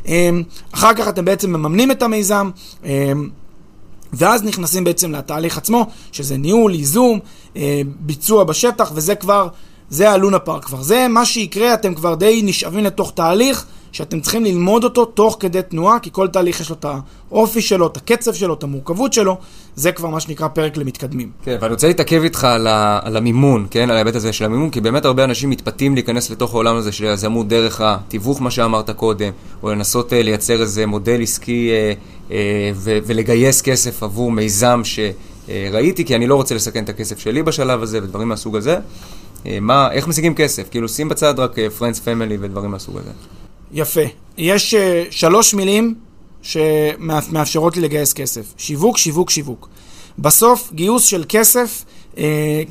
אה, 0.09 0.31
אחר 0.73 0.95
כך 0.95 1.09
אתם 1.09 1.25
בעצם 1.25 1.51
מממנים 1.51 1.91
את 1.91 2.03
המיזם. 2.03 2.51
אה, 2.85 3.13
ואז 4.17 4.45
נכנסים 4.45 4.85
בעצם 4.85 5.13
לתהליך 5.13 5.59
עצמו, 5.59 5.87
שזה 6.13 6.37
ניהול, 6.37 6.75
ייזום, 6.75 7.19
אה, 7.57 7.83
ביצוע 8.01 8.45
בשטח, 8.45 8.93
וזה 8.95 9.15
כבר, 9.15 9.49
זה 9.91 10.11
הלונה 10.11 10.39
פארק 10.39 10.65
כבר. 10.65 10.83
זה 10.83 11.09
מה 11.09 11.27
שיקרה, 11.27 11.75
אתם 11.75 11.95
כבר 11.95 12.15
די 12.15 12.41
נשאבים 12.45 12.85
לתוך 12.85 13.13
תהליך 13.15 13.67
שאתם 13.95 14.21
צריכים 14.21 14.45
ללמוד 14.45 14.85
אותו 14.85 15.05
תוך 15.05 15.37
כדי 15.41 15.63
תנועה, 15.63 15.99
כי 15.99 16.11
כל 16.13 16.29
תהליך 16.29 16.61
יש 16.61 16.71
לו 16.71 16.77
את 16.81 16.87
האופי 17.31 17.61
שלו, 17.61 17.87
את 17.87 17.97
הקצב 17.97 18.35
שלו, 18.35 18.55
את 18.55 18.63
המורכבות 18.63 19.13
שלו, 19.13 19.37
זה 19.77 19.93
כבר 19.93 20.09
מה 20.09 20.21
שנקרא 20.21 20.49
פרק 20.49 20.77
למתקדמים. 20.77 21.31
כן, 21.45 21.57
ואני 21.61 21.73
רוצה 21.73 21.87
להתעכב 21.87 22.23
איתך 22.23 22.45
על, 22.45 22.67
ה, 22.67 23.01
על 23.03 23.17
המימון, 23.17 23.67
כן, 23.71 23.91
על 23.91 23.97
ההיבט 23.97 24.15
הזה 24.15 24.33
של 24.33 24.45
המימון, 24.45 24.71
כי 24.71 24.81
באמת 24.81 25.05
הרבה 25.05 25.25
אנשים 25.25 25.51
מתפתים 25.51 25.95
להיכנס 25.95 26.31
לתוך 26.31 26.55
העולם 26.55 26.77
הזה 26.77 26.93
של 26.93 27.05
יזמות 27.05 27.49
דרך 27.49 27.81
התיווך, 27.81 28.43
מה 28.43 28.51
שאמרת 28.51 28.91
קודם, 28.91 29.31
או 29.63 29.71
לנסות 29.71 30.13
אה, 30.13 30.15
לייצר 30.15 30.61
איזה 30.63 30.87
מודל 30.87 31.23
עסקי 31.23 31.71
אה, 31.71 32.29
אה, 32.29 32.33
ו- 32.75 32.99
ולגייס 33.07 33.63
כסף 33.63 34.03
עבור 34.03 34.33
מיזם 34.33 34.83
שראיתי, 34.85 36.05
כי 36.05 36.17
אני 36.17 36.27
לא 36.27 36.35
רוצה 36.35 36.55
לסכן 36.55 36.85
את 36.85 36.89
הכסף 36.89 37.19
שלי 37.19 37.43
בשלב 37.43 37.83
הזה 37.83 37.99
ודברים 38.03 38.29
מהסוג 38.29 38.57
הזה. 38.57 38.77
מה, 39.61 39.93
איך 39.93 40.09
משיגים 40.09 40.35
כסף? 40.35 40.69
כאילו, 40.71 40.89
שים 40.89 41.09
בצד 41.09 41.39
רק 41.39 41.59
friends 41.79 42.01
family 42.01 42.37
ודברים 42.41 42.71
מהסוג 42.71 42.97
הזה. 42.99 43.11
יפה. 43.75 44.01
יש 44.39 44.75
אה, 44.75 44.77
שלוש 45.11 45.55
מילים 45.55 45.95
שמאפשרות 46.43 47.77
לי 47.77 47.83
לגייס 47.83 48.13
כסף. 48.13 48.55
שיווק, 48.57 48.99
שיווק, 48.99 49.31
שיווק. 49.31 49.69
בסוף, 50.19 50.73
גיוס 50.73 51.05
של 51.05 51.25
כסף 51.29 51.85
אה, 52.15 52.19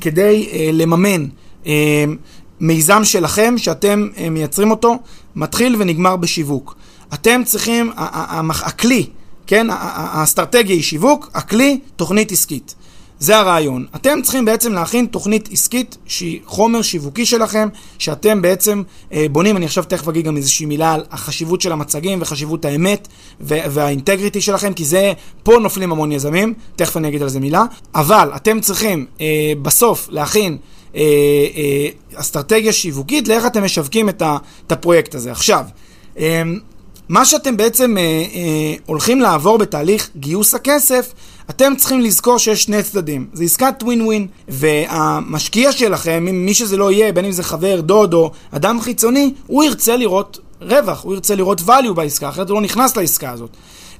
כדי 0.00 0.48
אה, 0.50 0.54
לממן 0.72 1.26
אה, 1.64 1.68
מיזם 2.60 3.04
שלכם, 3.04 3.54
שאתם 3.58 4.08
uh, 4.14 4.30
מייצרים 4.30 4.70
אותו, 4.70 4.98
מתחיל 5.36 5.76
ונגמר 5.78 6.16
בשיווק. 6.16 6.76
אתם 7.14 7.42
צריכים, 7.44 7.92
הכלי, 7.96 9.06
כן, 9.46 9.66
האסטרטגיה 9.70 10.74
היא 10.74 10.82
שיווק, 10.82 11.30
הכלי, 11.34 11.80
תוכנית 11.96 12.32
עסקית. 12.32 12.74
זה 13.24 13.38
הרעיון. 13.38 13.86
אתם 13.96 14.18
צריכים 14.22 14.44
בעצם 14.44 14.72
להכין 14.72 15.06
תוכנית 15.06 15.48
עסקית 15.52 15.96
שהיא 16.06 16.40
חומר 16.46 16.82
שיווקי 16.82 17.26
שלכם, 17.26 17.68
שאתם 17.98 18.42
בעצם 18.42 18.82
אה, 19.12 19.26
בונים, 19.32 19.56
אני 19.56 19.64
עכשיו 19.64 19.84
תכף 19.84 20.08
אגיד 20.08 20.24
גם 20.24 20.36
איזושהי 20.36 20.66
מילה 20.66 20.94
על 20.94 21.04
החשיבות 21.10 21.60
של 21.60 21.72
המצגים 21.72 22.22
וחשיבות 22.22 22.64
האמת 22.64 23.08
והאינטגריטי 23.40 24.40
שלכם, 24.40 24.72
כי 24.72 24.84
זה, 24.84 25.12
פה 25.42 25.58
נופלים 25.58 25.92
המון 25.92 26.12
יזמים, 26.12 26.54
תכף 26.76 26.96
אני 26.96 27.08
אגיד 27.08 27.22
על 27.22 27.28
זה 27.28 27.40
מילה, 27.40 27.64
אבל 27.94 28.30
אתם 28.36 28.60
צריכים 28.60 29.06
אה, 29.20 29.52
בסוף 29.62 30.08
להכין 30.10 30.56
אה, 30.96 31.00
אה, 31.56 31.88
אסטרטגיה 32.14 32.72
שיווקית 32.72 33.28
לאיך 33.28 33.46
אתם 33.46 33.64
משווקים 33.64 34.08
את, 34.08 34.22
ה, 34.22 34.36
את 34.66 34.72
הפרויקט 34.72 35.14
הזה. 35.14 35.32
עכשיו, 35.32 35.64
אה, 36.18 36.42
מה 37.08 37.24
שאתם 37.24 37.56
בעצם 37.56 37.98
אה, 37.98 38.02
אה, 38.02 38.74
הולכים 38.86 39.20
לעבור 39.20 39.58
בתהליך 39.58 40.10
גיוס 40.16 40.54
הכסף, 40.54 41.12
אתם 41.50 41.72
צריכים 41.76 42.00
לזכור 42.00 42.38
שיש 42.38 42.62
שני 42.62 42.82
צדדים. 42.82 43.26
זה 43.32 43.44
עסקת 43.44 43.74
ווין 43.82 44.00
ווין, 44.00 44.26
והמשקיע 44.48 45.72
שלכם, 45.72 46.26
מי 46.32 46.54
שזה 46.54 46.76
לא 46.76 46.92
יהיה, 46.92 47.12
בין 47.12 47.24
אם 47.24 47.32
זה 47.32 47.42
חבר, 47.42 47.80
דוד 47.80 48.14
או 48.14 48.30
אדם 48.50 48.80
חיצוני, 48.80 49.34
הוא 49.46 49.64
ירצה 49.64 49.96
לראות 49.96 50.38
רווח, 50.60 51.04
הוא 51.04 51.14
ירצה 51.14 51.34
לראות 51.34 51.60
value 51.60 51.92
בעסקה, 51.94 52.28
אחרת 52.28 52.48
הוא 52.48 52.54
לא 52.54 52.60
נכנס 52.60 52.96
לעסקה 52.96 53.30
הזאת. 53.30 53.50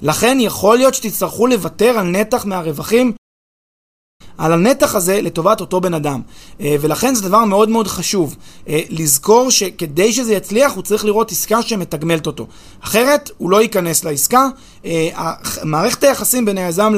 לכן 0.01 0.37
יכול 0.41 0.77
להיות 0.77 0.93
שתצטרכו 0.93 1.47
לוותר 1.47 1.99
על 1.99 2.07
נתח 2.07 2.45
מהרווחים 2.45 3.11
על 4.37 4.53
הנתח 4.53 4.95
הזה 4.95 5.21
לטובת 5.21 5.61
אותו 5.61 5.81
בן 5.81 5.93
אדם. 5.93 6.21
אה, 6.61 6.75
ולכן 6.81 7.15
זה 7.15 7.29
דבר 7.29 7.45
מאוד 7.45 7.69
מאוד 7.69 7.87
חשוב. 7.87 8.35
אה, 8.69 8.81
לזכור 8.89 9.51
שכדי 9.51 10.13
שזה 10.13 10.33
יצליח, 10.33 10.73
הוא 10.73 10.83
צריך 10.83 11.05
לראות 11.05 11.31
עסקה 11.31 11.61
שמתגמלת 11.61 12.27
אותו. 12.27 12.47
אחרת, 12.81 13.31
הוא 13.37 13.49
לא 13.49 13.61
ייכנס 13.61 14.03
לעסקה. 14.03 14.47
אה, 14.85 15.09
מערכת 15.63 16.03
היחסים 16.03 16.45
בין 16.45 16.57
היזם 16.57 16.93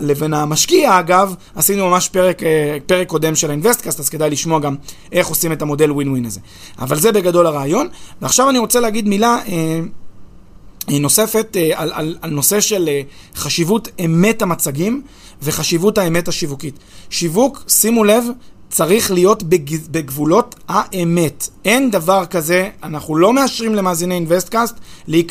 לבין 0.00 0.34
המשקיע, 0.34 0.98
אגב, 0.98 1.34
עשינו 1.54 1.88
ממש 1.88 2.08
פרק, 2.08 2.42
פרק 2.86 3.08
קודם 3.08 3.34
של 3.34 3.50
האינבסטקאסט, 3.50 4.00
אז 4.00 4.08
כדאי 4.08 4.30
לשמוע 4.30 4.60
גם 4.60 4.76
איך 5.12 5.26
עושים 5.26 5.52
את 5.52 5.62
המודל 5.62 5.92
ווין 5.92 6.08
ווין 6.08 6.24
הזה. 6.24 6.40
אבל 6.78 6.98
זה 6.98 7.12
בגדול 7.12 7.46
הרעיון. 7.46 7.88
ועכשיו 8.22 8.50
אני 8.50 8.58
רוצה 8.58 8.80
להגיד 8.80 9.08
מילה... 9.08 9.38
נוספת 10.88 11.56
על, 11.74 11.90
על, 11.92 12.16
על 12.22 12.30
נושא 12.30 12.60
של 12.60 12.88
חשיבות 13.34 13.88
אמת 14.04 14.42
המצגים. 14.42 15.02
וחשיבות 15.42 15.98
האמת 15.98 16.28
השיווקית. 16.28 16.78
שיווק, 17.10 17.64
שימו 17.68 18.04
לב, 18.04 18.24
צריך 18.74 19.10
להיות 19.10 19.42
בגבולות 19.90 20.54
האמת. 20.68 21.48
אין 21.64 21.90
דבר 21.90 22.26
כזה, 22.26 22.68
אנחנו 22.82 23.16
לא 23.16 23.32
מאשרים 23.32 23.74
למאזיני 23.74 24.14
אינוויסטקאסט 24.14 24.74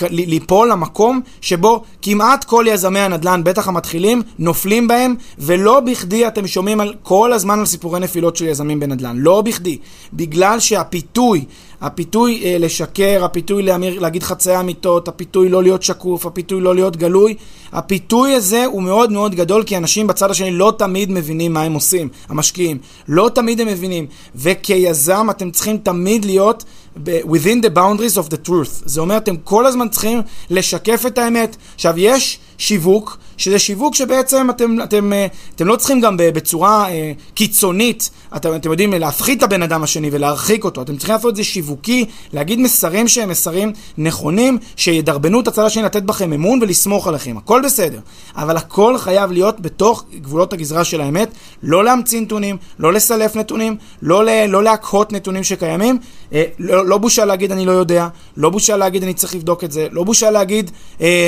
ליפול 0.09 0.71
למקום 0.71 1.21
שבו 1.41 1.83
כמעט 2.01 2.43
כל 2.43 2.65
יזמי 2.69 2.99
הנדל"ן, 2.99 3.43
בטח 3.43 3.67
המתחילים, 3.67 4.21
נופלים 4.39 4.87
בהם, 4.87 5.15
ולא 5.39 5.79
בכדי 5.79 6.27
אתם 6.27 6.47
שומעים 6.47 6.79
על, 6.79 6.93
כל 7.03 7.33
הזמן 7.33 7.59
על 7.59 7.65
סיפורי 7.65 7.99
נפילות 7.99 8.35
של 8.35 8.45
יזמים 8.45 8.79
בנדל"ן. 8.79 9.17
לא 9.17 9.41
בכדי. 9.41 9.77
בגלל 10.13 10.59
שהפיתוי 10.59 11.45
הפיתוי 11.83 12.41
אה, 12.43 12.57
לשקר, 12.59 13.21
הפיתוי 13.25 13.63
להמיר, 13.63 13.99
להגיד 13.99 14.23
חצאי 14.23 14.59
אמיתות, 14.59 15.07
הפיתוי 15.07 15.49
לא 15.49 15.63
להיות 15.63 15.83
שקוף, 15.83 16.25
הפיתוי 16.25 16.61
לא 16.61 16.75
להיות 16.75 16.97
גלוי, 16.97 17.35
הפיתוי 17.71 18.33
הזה 18.33 18.65
הוא 18.65 18.83
מאוד 18.83 19.11
מאוד 19.11 19.35
גדול 19.35 19.63
כי 19.63 19.77
אנשים 19.77 20.07
בצד 20.07 20.31
השני 20.31 20.51
לא 20.51 20.73
תמיד 20.77 21.11
מבינים 21.11 21.53
מה 21.53 21.61
הם 21.61 21.73
עושים, 21.73 22.09
המשקיעים. 22.29 22.77
לא 23.07 23.29
תמיד 23.35 23.61
הם 23.61 23.67
מבינים. 23.67 24.07
וכיזם 24.35 25.27
אתם 25.29 25.51
צריכים 25.51 25.77
תמיד 25.77 26.25
להיות 26.25 26.63
within 27.05 27.65
the 27.65 27.75
boundaries 27.75 28.17
of 28.17 28.29
the 28.29 28.47
truth. 28.47 28.83
זה 28.85 29.01
אומר, 29.01 29.17
אתם 29.17 29.35
כל 29.37 29.65
הזמן 29.65 29.89
צריכים 29.89 30.21
לשקף 30.49 31.03
את 31.07 31.17
האמת. 31.17 31.55
עכשיו, 31.75 31.93
יש... 31.97 32.39
שיווק, 32.57 33.17
שזה 33.37 33.59
שיווק 33.59 33.95
שבעצם 33.95 34.49
אתם, 34.49 34.81
אתם, 34.83 35.13
אה, 35.13 35.27
אתם 35.55 35.67
לא 35.67 35.75
צריכים 35.75 36.01
גם 36.01 36.15
בצורה 36.19 36.89
אה, 36.89 37.11
קיצונית, 37.33 38.09
אתם, 38.35 38.55
אתם 38.55 38.71
יודעים, 38.71 38.93
להפחית 38.93 39.37
את 39.37 39.43
הבן 39.43 39.63
אדם 39.63 39.83
השני 39.83 40.09
ולהרחיק 40.11 40.63
אותו. 40.63 40.81
אתם 40.81 40.97
צריכים 40.97 41.15
לעשות 41.15 41.31
את 41.31 41.35
זה 41.35 41.43
שיווקי, 41.43 42.05
להגיד 42.33 42.59
מסרים 42.59 43.07
שהם 43.07 43.29
מסרים 43.29 43.73
נכונים, 43.97 44.57
שידרבנו 44.75 45.39
את 45.39 45.47
הצד 45.47 45.65
השני 45.65 45.83
לתת 45.83 46.03
בכם 46.03 46.33
אמון 46.33 46.59
ולסמוך 46.61 47.07
עליכם. 47.07 47.37
הכל 47.37 47.61
בסדר. 47.65 47.99
אבל 48.35 48.57
הכל 48.57 48.97
חייב 48.97 49.31
להיות 49.31 49.59
בתוך 49.59 50.03
גבולות 50.15 50.53
הגזרה 50.53 50.83
של 50.83 51.01
האמת, 51.01 51.29
לא 51.63 51.83
להמציא 51.83 52.21
נתונים, 52.21 52.57
לא 52.79 52.93
לסלף 52.93 53.35
נתונים, 53.35 53.75
לא, 54.01 54.23
לא 54.47 54.63
להקהות 54.63 55.13
נתונים 55.13 55.43
שקיימים. 55.43 55.97
אה, 56.33 56.43
לא, 56.59 56.85
לא 56.85 56.97
בושה 56.97 57.25
להגיד 57.25 57.51
אני 57.51 57.65
לא 57.65 57.71
יודע, 57.71 58.07
לא 58.37 58.49
בושה 58.49 58.77
להגיד 58.77 59.03
אני 59.03 59.13
צריך 59.13 59.35
לבדוק 59.35 59.63
את 59.63 59.71
זה, 59.71 59.87
לא 59.91 60.03
בושה 60.03 60.31
להגיד 60.31 60.71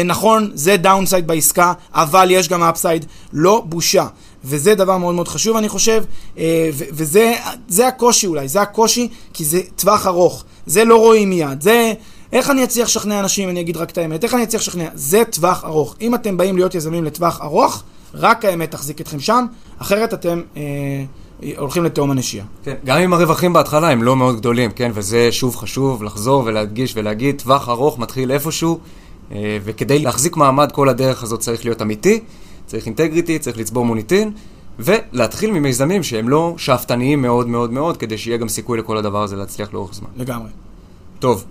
נכון, 0.06 0.52
זה 0.54 0.78
downside 0.78 1.15
בעסקה, 1.24 1.74
אבל 1.94 2.28
יש 2.32 2.50
גם 2.50 2.64
upside, 2.64 3.06
לא 3.34 3.64
בושה. 3.66 4.08
וזה 4.46 4.76
דבר 4.76 4.98
מאוד 4.98 5.16
מאוד 5.16 5.28
חשוב, 5.28 5.58
אני 5.58 5.70
חושב, 5.70 6.04
אה, 6.38 6.70
וזה 6.74 7.88
הקושי 7.88 8.28
אולי, 8.28 8.48
זה 8.48 8.62
הקושי, 8.62 9.08
כי 9.34 9.46
זה 9.46 9.62
טווח 9.76 10.08
ארוך. 10.08 10.44
זה 10.66 10.86
לא 10.86 10.98
רואים 10.98 11.30
מיד, 11.30 11.62
זה... 11.62 11.94
איך 12.34 12.50
אני 12.50 12.64
אצליח 12.64 12.88
לשכנע 12.88 13.20
אנשים, 13.20 13.50
אני 13.50 13.62
אגיד 13.62 13.78
רק 13.78 13.90
את 13.90 13.98
האמת, 13.98 14.24
איך 14.24 14.34
אני 14.34 14.44
אצליח 14.44 14.62
לשכנע? 14.62 14.88
זה 14.94 15.24
טווח 15.30 15.64
ארוך. 15.64 15.96
אם 16.02 16.16
אתם 16.16 16.38
באים 16.38 16.56
להיות 16.56 16.76
יזמים 16.76 17.04
לטווח 17.04 17.42
ארוך, 17.42 17.84
רק 18.14 18.46
האמת 18.46 18.72
תחזיק 18.72 19.02
אתכם 19.02 19.20
שם, 19.20 19.46
אחרת 19.80 20.14
אתם 20.14 20.42
אה, 20.58 20.62
הולכים 21.58 21.84
לתהום 21.84 22.12
הנשייה. 22.12 22.44
כן, 22.64 22.76
גם 22.86 22.98
אם 22.98 23.14
הרווחים 23.14 23.54
בהתחלה 23.54 23.90
הם 23.90 24.04
לא 24.04 24.16
מאוד 24.16 24.36
גדולים, 24.36 24.72
כן, 24.72 24.92
וזה 24.94 25.32
שוב 25.32 25.56
חשוב 25.56 26.04
לחזור 26.04 26.44
ולהדגיש 26.46 26.94
ולהגיד, 26.96 27.42
טווח 27.42 27.70
ארוך 27.70 28.00
מתחיל 28.00 28.32
איפשהו, 28.32 28.80
וכדי 29.64 30.00
להחזיק 30.00 30.38
מעמד 30.38 30.72
כל 30.72 30.90
הדרך 30.90 31.24
הזאת 31.24 31.40
צריך 31.40 31.66
להיות 31.66 31.82
אמיתי, 31.82 32.20
צריך 32.66 32.86
אינטגריטי, 32.86 33.40
צריך 33.40 33.58
לצבור 33.58 33.86
מוניטין, 33.86 34.32
ולהתחיל 34.80 35.52
ממיזמים 35.52 36.04
שהם 36.04 36.30
לא 36.30 36.54
שאפתניים 36.58 37.22
מאוד 37.22 37.48
מאוד 37.48 37.72
מאוד, 37.72 37.98
כדי 37.98 38.18
שיהיה 38.18 38.38
גם 38.38 38.50
סיכוי 38.50 38.78
לכל 38.78 38.98
הדבר 38.98 39.24
הזה 39.24 39.36
להצליח 39.36 39.74
לאורך 39.74 39.94
זמן. 39.94 40.10
לגמרי. 40.18 40.50
טוב, 41.20 41.46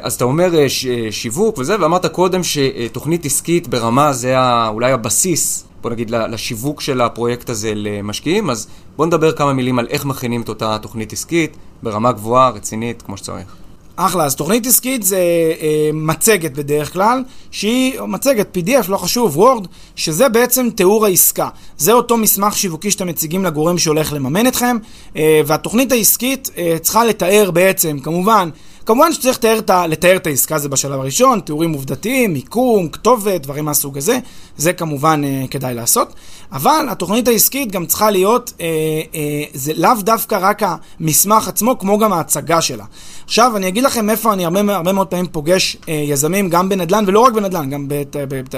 אז 0.00 0.14
אתה 0.14 0.24
אומר 0.24 0.58
אה, 0.58 0.68
ש- 0.68 0.86
אה, 0.86 1.06
שיווק 1.10 1.58
וזה, 1.58 1.80
ואמרת 1.80 2.06
קודם 2.06 2.40
שתוכנית 2.42 3.24
עסקית 3.24 3.68
ברמה 3.68 4.12
זה 4.12 4.34
אולי 4.68 4.92
הבסיס, 4.92 5.64
בוא 5.82 5.90
נגיד, 5.90 6.10
לשיווק 6.10 6.80
של 6.80 7.00
הפרויקט 7.00 7.50
הזה 7.50 7.72
למשקיעים, 7.74 8.50
אז 8.50 8.66
בוא 8.96 9.06
נדבר 9.06 9.32
כמה 9.32 9.52
מילים 9.52 9.78
על 9.78 9.86
איך 9.90 10.04
מכינים 10.04 10.42
את 10.42 10.48
אותה 10.48 10.78
תוכנית 10.82 11.12
עסקית 11.12 11.56
ברמה 11.82 12.12
גבוהה, 12.12 12.50
רצינית, 12.50 13.02
כמו 13.02 13.16
שצריך. 13.16 13.56
אחלה, 13.96 14.24
אז 14.24 14.36
תוכנית 14.36 14.66
עסקית 14.66 15.02
זה 15.02 15.18
אה, 15.60 15.90
מצגת 15.92 16.52
בדרך 16.52 16.92
כלל, 16.92 17.22
שהיא 17.50 18.00
מצגת 18.00 18.56
PDF, 18.56 18.88
לא 18.88 18.96
חשוב, 18.96 19.36
וורד, 19.38 19.66
שזה 19.96 20.28
בעצם 20.28 20.68
תיאור 20.70 21.06
העסקה. 21.06 21.48
זה 21.78 21.92
אותו 21.92 22.16
מסמך 22.16 22.56
שיווקי 22.56 22.90
שאתם 22.90 23.06
מציגים 23.06 23.44
לגורם 23.44 23.78
שהולך 23.78 24.12
לממן 24.12 24.46
אתכם, 24.46 24.76
אה, 25.16 25.40
והתוכנית 25.46 25.92
העסקית 25.92 26.50
אה, 26.56 26.76
צריכה 26.82 27.04
לתאר 27.04 27.50
בעצם, 27.50 27.98
כמובן, 28.02 28.50
כמובן 28.86 29.12
שצריך 29.12 29.38
לתאר, 29.44 29.86
לתאר 29.86 30.16
את 30.16 30.26
העסקה 30.26 30.54
הזה 30.54 30.68
בשלב 30.68 31.00
הראשון, 31.00 31.40
תיאורים 31.40 31.72
עובדתיים, 31.72 32.32
מיקום, 32.32 32.88
כתובת, 32.88 33.40
דברים 33.40 33.64
מהסוג 33.64 33.98
הזה, 33.98 34.18
זה 34.56 34.72
כמובן 34.72 35.22
אה, 35.24 35.44
כדאי 35.50 35.74
לעשות. 35.74 36.14
אבל 36.52 36.86
התוכנית 36.90 37.28
העסקית 37.28 37.72
גם 37.72 37.86
צריכה 37.86 38.10
להיות, 38.10 38.52
אה, 38.60 38.66
אה, 39.14 39.44
זה 39.54 39.72
לאו 39.76 39.90
דווקא 40.00 40.38
רק 40.40 40.62
המסמך 40.62 41.48
עצמו, 41.48 41.78
כמו 41.78 41.98
גם 41.98 42.12
ההצגה 42.12 42.60
שלה. 42.60 42.84
עכשיו, 43.24 43.56
אני 43.56 43.68
אגיד 43.68 43.84
לכם 43.84 44.10
איפה 44.10 44.32
אני 44.32 44.44
הרבה, 44.44 44.76
הרבה 44.76 44.92
מאוד 44.92 45.06
פעמים 45.06 45.26
פוגש 45.26 45.76
אה, 45.88 45.94
יזמים, 45.94 46.48
גם 46.48 46.68
בנדל"ן, 46.68 47.04
ולא 47.06 47.20
רק 47.20 47.32
בנדל"ן, 47.32 47.70
גם 47.70 47.88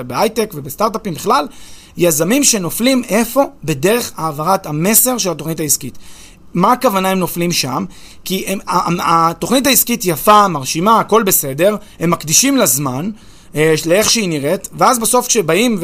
בהייטק 0.06 0.50
ובסטארט-אפים 0.54 1.14
בכלל, 1.14 1.46
יזמים 1.96 2.44
שנופלים 2.44 3.02
איפה? 3.08 3.44
בדרך 3.64 4.12
העברת 4.16 4.66
המסר 4.66 5.18
של 5.18 5.30
התוכנית 5.30 5.60
העסקית. 5.60 5.98
מה 6.54 6.72
הכוונה 6.72 7.08
הם 7.10 7.18
נופלים 7.18 7.52
שם? 7.52 7.84
כי 8.24 8.44
הם, 8.46 8.58
התוכנית 9.00 9.66
העסקית 9.66 10.04
יפה, 10.04 10.48
מרשימה, 10.48 11.00
הכל 11.00 11.22
בסדר, 11.22 11.76
הם 12.00 12.10
מקדישים 12.10 12.56
לה 12.56 12.66
זמן, 12.66 13.10
אה, 13.54 13.74
לאיך 13.86 14.10
שהיא 14.10 14.28
נראית, 14.28 14.68
ואז 14.78 14.98
בסוף 14.98 15.26
כשבאים 15.26 15.78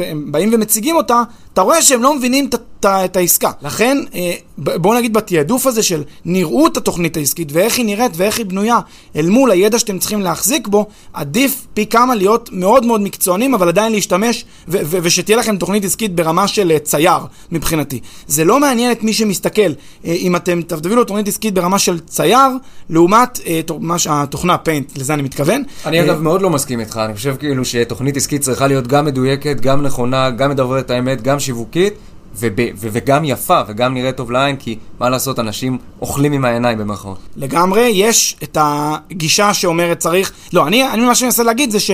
ומציגים 0.51 0.95
אותה, 0.95 1.23
אתה 1.53 1.61
רואה 1.61 1.81
שהם 1.81 2.03
לא 2.03 2.15
מבינים 2.15 2.45
את, 2.45 2.55
את, 2.85 3.15
העסקה. 3.15 3.51
לכן, 3.61 3.97
אה, 4.15 4.33
בואו 4.57 4.93
נגיד 4.97 5.13
בתעדוף 5.13 5.67
הזה 5.67 5.83
של 5.83 6.03
נראות 6.25 6.77
התוכנית 6.77 7.17
העסקית 7.17 7.49
ואיך 7.51 7.77
היא 7.77 7.85
נראית 7.85 8.11
ואיך 8.15 8.37
היא 8.37 8.45
בנויה 8.45 8.79
אל 9.15 9.29
מול 9.29 9.51
הידע 9.51 9.79
שאתם 9.79 9.99
צריכים 9.99 10.21
להחזיק 10.21 10.67
בו, 10.67 10.85
עדיף 11.13 11.67
פי 11.73 11.85
כמה 11.85 12.15
להיות 12.15 12.49
מאוד 12.53 12.85
מאוד 12.85 13.01
מקצוענים, 13.01 13.53
אבל 13.53 13.67
עדיין 13.67 13.91
להשתמש 13.91 14.45
ו- 14.67 14.77
ו- 14.85 14.97
ושתהיה 15.03 15.37
לכם 15.37 15.57
תוכנית 15.57 15.85
עסקית 15.85 16.15
ברמה 16.15 16.47
של 16.47 16.71
אה, 16.71 16.79
צייר 16.79 17.19
מבחינתי. 17.51 17.99
זה 18.27 18.45
לא 18.45 18.59
מעניין 18.59 18.91
את 18.91 19.03
מי 19.03 19.13
שמסתכל. 19.13 19.61
אה, 19.61 20.11
אם 20.11 20.35
אתם 20.35 20.61
תביאו 20.61 21.03
תוכנית 21.03 21.27
עסקית 21.27 21.53
ברמה 21.53 21.79
של 21.79 21.99
צייר, 21.99 22.49
לעומת 22.89 23.39
התוכנה 24.09 24.57
פיינט, 24.57 24.97
לזה 24.97 25.13
אני 25.13 25.21
מתכוון. 25.21 25.63
אני 25.85 26.01
אגב 26.01 26.21
מאוד 26.21 26.41
לא 26.41 26.49
מסכים 26.49 26.79
איתך, 26.79 27.01
אני 27.05 27.15
חושב 27.15 27.35
כאילו 27.39 27.65
שתוכנית 27.65 28.17
עסקית 28.17 28.41
צריכה 28.41 28.67
להיות 28.67 28.87
גם 28.87 29.05
מדויקת, 29.05 29.61
גם 29.61 29.81
נכונה, 29.81 30.29
גם 30.29 30.49
מדברת 30.49 30.89
האמת, 30.89 31.21
גם 31.21 31.39
שיווקית, 31.39 31.93
וב, 32.35 32.53
ו, 32.77 32.87
וגם 32.91 33.25
יפה, 33.25 33.61
וגם 33.67 33.93
נראית 33.93 34.17
טוב 34.17 34.31
לעין, 34.31 34.55
כי 34.55 34.77
מה 34.99 35.09
לעשות, 35.09 35.39
אנשים 35.39 35.77
אוכלים 36.01 36.33
עם 36.33 36.45
העיניים 36.45 36.77
במרכאות. 36.77 37.17
לגמרי, 37.35 37.81
יש 37.81 38.35
את 38.43 38.57
הגישה 38.61 39.53
שאומרת 39.53 39.99
צריך... 39.99 40.31
לא, 40.53 40.67
אני, 40.67 40.89
אני 40.89 41.05
מה 41.05 41.15
שאני 41.15 41.27
מנסה 41.27 41.43
להגיד 41.43 41.71
זה 41.71 41.79
ש... 41.79 41.91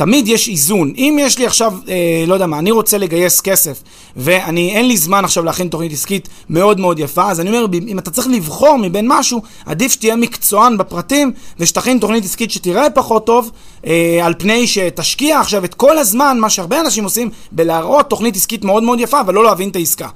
תמיד 0.00 0.28
יש 0.28 0.48
איזון. 0.48 0.92
אם 0.96 1.16
יש 1.20 1.38
לי 1.38 1.46
עכשיו, 1.46 1.74
אה, 1.88 2.24
לא 2.26 2.34
יודע 2.34 2.46
מה, 2.46 2.58
אני 2.58 2.70
רוצה 2.70 2.98
לגייס 2.98 3.40
כסף, 3.40 3.82
ואני, 4.16 4.70
אין 4.70 4.88
לי 4.88 4.96
זמן 4.96 5.24
עכשיו 5.24 5.44
להכין 5.44 5.68
תוכנית 5.68 5.92
עסקית 5.92 6.28
מאוד 6.50 6.80
מאוד 6.80 6.98
יפה, 6.98 7.30
אז 7.30 7.40
אני 7.40 7.48
אומר, 7.48 7.66
אם 7.88 7.98
אתה 7.98 8.10
צריך 8.10 8.28
לבחור 8.28 8.76
מבין 8.76 9.04
משהו, 9.08 9.42
עדיף 9.66 9.92
שתהיה 9.92 10.16
מקצוען 10.16 10.78
בפרטים, 10.78 11.32
ושתכין 11.58 11.98
תוכנית 11.98 12.24
עסקית 12.24 12.50
שתיראה 12.50 12.90
פחות 12.90 13.26
טוב, 13.26 13.50
אה, 13.86 14.20
על 14.22 14.34
פני 14.38 14.66
שתשקיע 14.66 15.40
עכשיו 15.40 15.64
את 15.64 15.74
כל 15.74 15.98
הזמן, 15.98 16.38
מה 16.40 16.50
שהרבה 16.50 16.80
אנשים 16.80 17.04
עושים, 17.04 17.30
בלהראות 17.52 18.10
תוכנית 18.10 18.36
עסקית 18.36 18.64
מאוד 18.64 18.82
מאוד 18.82 19.00
יפה, 19.00 19.20
אבל 19.20 19.34
לא 19.34 19.44
להבין 19.44 19.68
את 19.68 19.76
העסקה. 19.76 20.08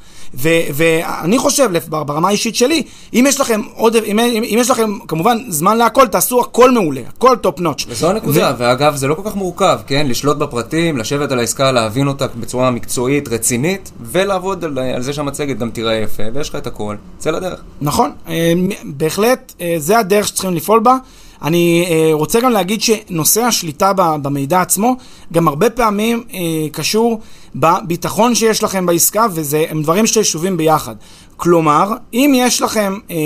ואני 0.75 1.39
חושב, 1.39 1.71
ברמה 1.89 2.29
האישית 2.29 2.57
שלי, 2.57 2.83
אם 3.15 3.25
יש 3.29 3.41
לכם 3.41 3.61
עוד, 3.75 3.97
אם, 3.97 4.19
אם 4.19 4.57
יש 4.59 4.71
לכם 4.71 4.99
כמובן 5.09 5.39
זמן 5.49 5.77
להכל, 5.77 6.07
תעשו 6.07 6.41
הכל 6.41 6.71
מעולה, 6.71 7.01
הכל 7.09 7.37
top 7.37 7.61
notch. 7.61 7.87
וזו 7.89 8.11
הנקודה, 8.11 8.53
ו... 8.59 8.63
ואגב, 8.63 8.97
זה 8.97 9.09
לא 9.09 9.15
כל 9.15 9.23
כך 9.25 9.37
מורכב, 9.37 9.79
כן? 9.87 10.07
לשלוט 10.09 10.37
בפרטים, 10.37 10.99
לשבת 10.99 11.33
על 11.33 11.39
העסקה, 11.39 11.73
להבין 11.73 12.09
אותה 12.09 12.27
בצורה 12.27 12.71
מקצועית, 12.71 13.29
רצינית, 13.29 13.91
ולעבוד 14.01 14.65
על, 14.65 14.79
על 14.79 15.03
זה 15.03 15.13
שהמצגת 15.13 15.59
גם 15.59 15.71
תיראה 15.71 15.95
יפה, 15.95 16.23
ויש 16.35 16.49
לך 16.49 16.57
את 16.57 16.67
הכל, 16.67 16.97
צא 17.19 17.31
לדרך. 17.31 17.61
נכון, 17.81 18.11
אה, 18.29 18.53
בהחלט, 18.85 19.53
אה, 19.61 19.75
זה 19.79 19.99
הדרך 19.99 20.29
שצריכים 20.29 20.55
לפעול 20.55 20.81
בה. 20.81 20.97
אני 21.43 21.87
אה, 21.91 22.11
רוצה 22.13 22.41
גם 22.41 22.51
להגיד 22.51 22.83
שנושא 22.83 23.43
השליטה 23.43 23.93
במידע 24.23 24.61
עצמו, 24.61 24.97
גם 25.33 25.49
הרבה 25.49 25.71
פעמים 25.71 26.25
אה, 26.35 26.39
קשור 26.73 27.21
בביטחון 27.55 28.35
שיש 28.35 28.63
לכם 28.63 28.87
בעסקה, 28.87 29.27
וזה 29.31 29.65
הם 29.71 29.83
דברים 29.83 30.07
שישובים 30.07 30.57
ביחד. 30.57 30.95
כלומר, 31.37 31.93
אם 32.15 32.33
יש 32.37 32.63
לכם 32.63 32.99
אה, 33.11 33.17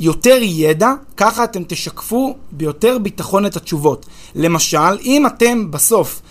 יותר 0.00 0.38
ידע, 0.42 0.92
ככה 1.16 1.44
אתם 1.44 1.62
תשקפו 1.66 2.36
ביותר 2.52 2.98
ביטחון 2.98 3.46
את 3.46 3.56
התשובות. 3.56 4.06
למשל, 4.34 4.98
אם 5.04 5.26
אתם 5.26 5.70
בסוף 5.70 6.22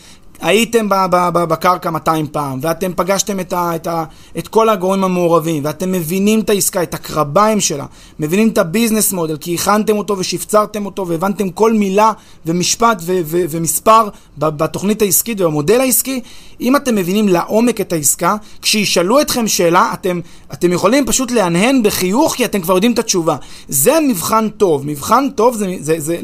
הייתם 0.41 0.87
בקרקע 1.33 1.89
200 1.89 2.27
פעם, 2.27 2.59
ואתם 2.61 2.91
פגשתם 2.95 3.39
את, 3.39 3.53
ה, 3.53 3.75
את, 3.75 3.87
ה, 3.87 4.03
את 4.37 4.47
כל 4.47 4.69
הגורמים 4.69 5.03
המעורבים, 5.03 5.65
ואתם 5.65 5.91
מבינים 5.91 6.39
את 6.39 6.49
העסקה, 6.49 6.83
את 6.83 6.93
הקרביים 6.93 7.61
שלה, 7.61 7.85
מבינים 8.19 8.49
את 8.49 8.57
הביזנס 8.57 9.13
מודל, 9.13 9.37
כי 9.37 9.55
הכנתם 9.55 9.97
אותו 9.97 10.17
ושפצרתם 10.17 10.85
אותו, 10.85 11.07
והבנתם 11.07 11.49
כל 11.49 11.73
מילה 11.73 12.11
ומשפט 12.45 12.97
ו, 13.01 13.19
ו, 13.25 13.37
ומספר 13.49 14.09
בתוכנית 14.37 15.01
העסקית 15.01 15.41
ובמודל 15.41 15.79
העסקי, 15.81 16.21
אם 16.61 16.75
אתם 16.75 16.95
מבינים 16.95 17.27
לעומק 17.27 17.81
את 17.81 17.93
העסקה, 17.93 18.35
כשישאלו 18.61 19.21
אתכם 19.21 19.47
שאלה, 19.47 19.89
אתם, 19.93 20.19
אתם 20.53 20.73
יכולים 20.73 21.05
פשוט 21.05 21.31
להנהן 21.31 21.83
בחיוך, 21.83 22.35
כי 22.35 22.45
אתם 22.45 22.61
כבר 22.61 22.73
יודעים 22.73 22.93
את 22.93 22.99
התשובה. 22.99 23.35
זה 23.67 23.97
מבחן 24.07 24.49
טוב. 24.49 24.85
מבחן 24.85 25.29
טוב 25.35 25.55
זה, 25.55 25.65
זה, 25.79 25.99
זה, 25.99 25.99
זה 25.99 26.17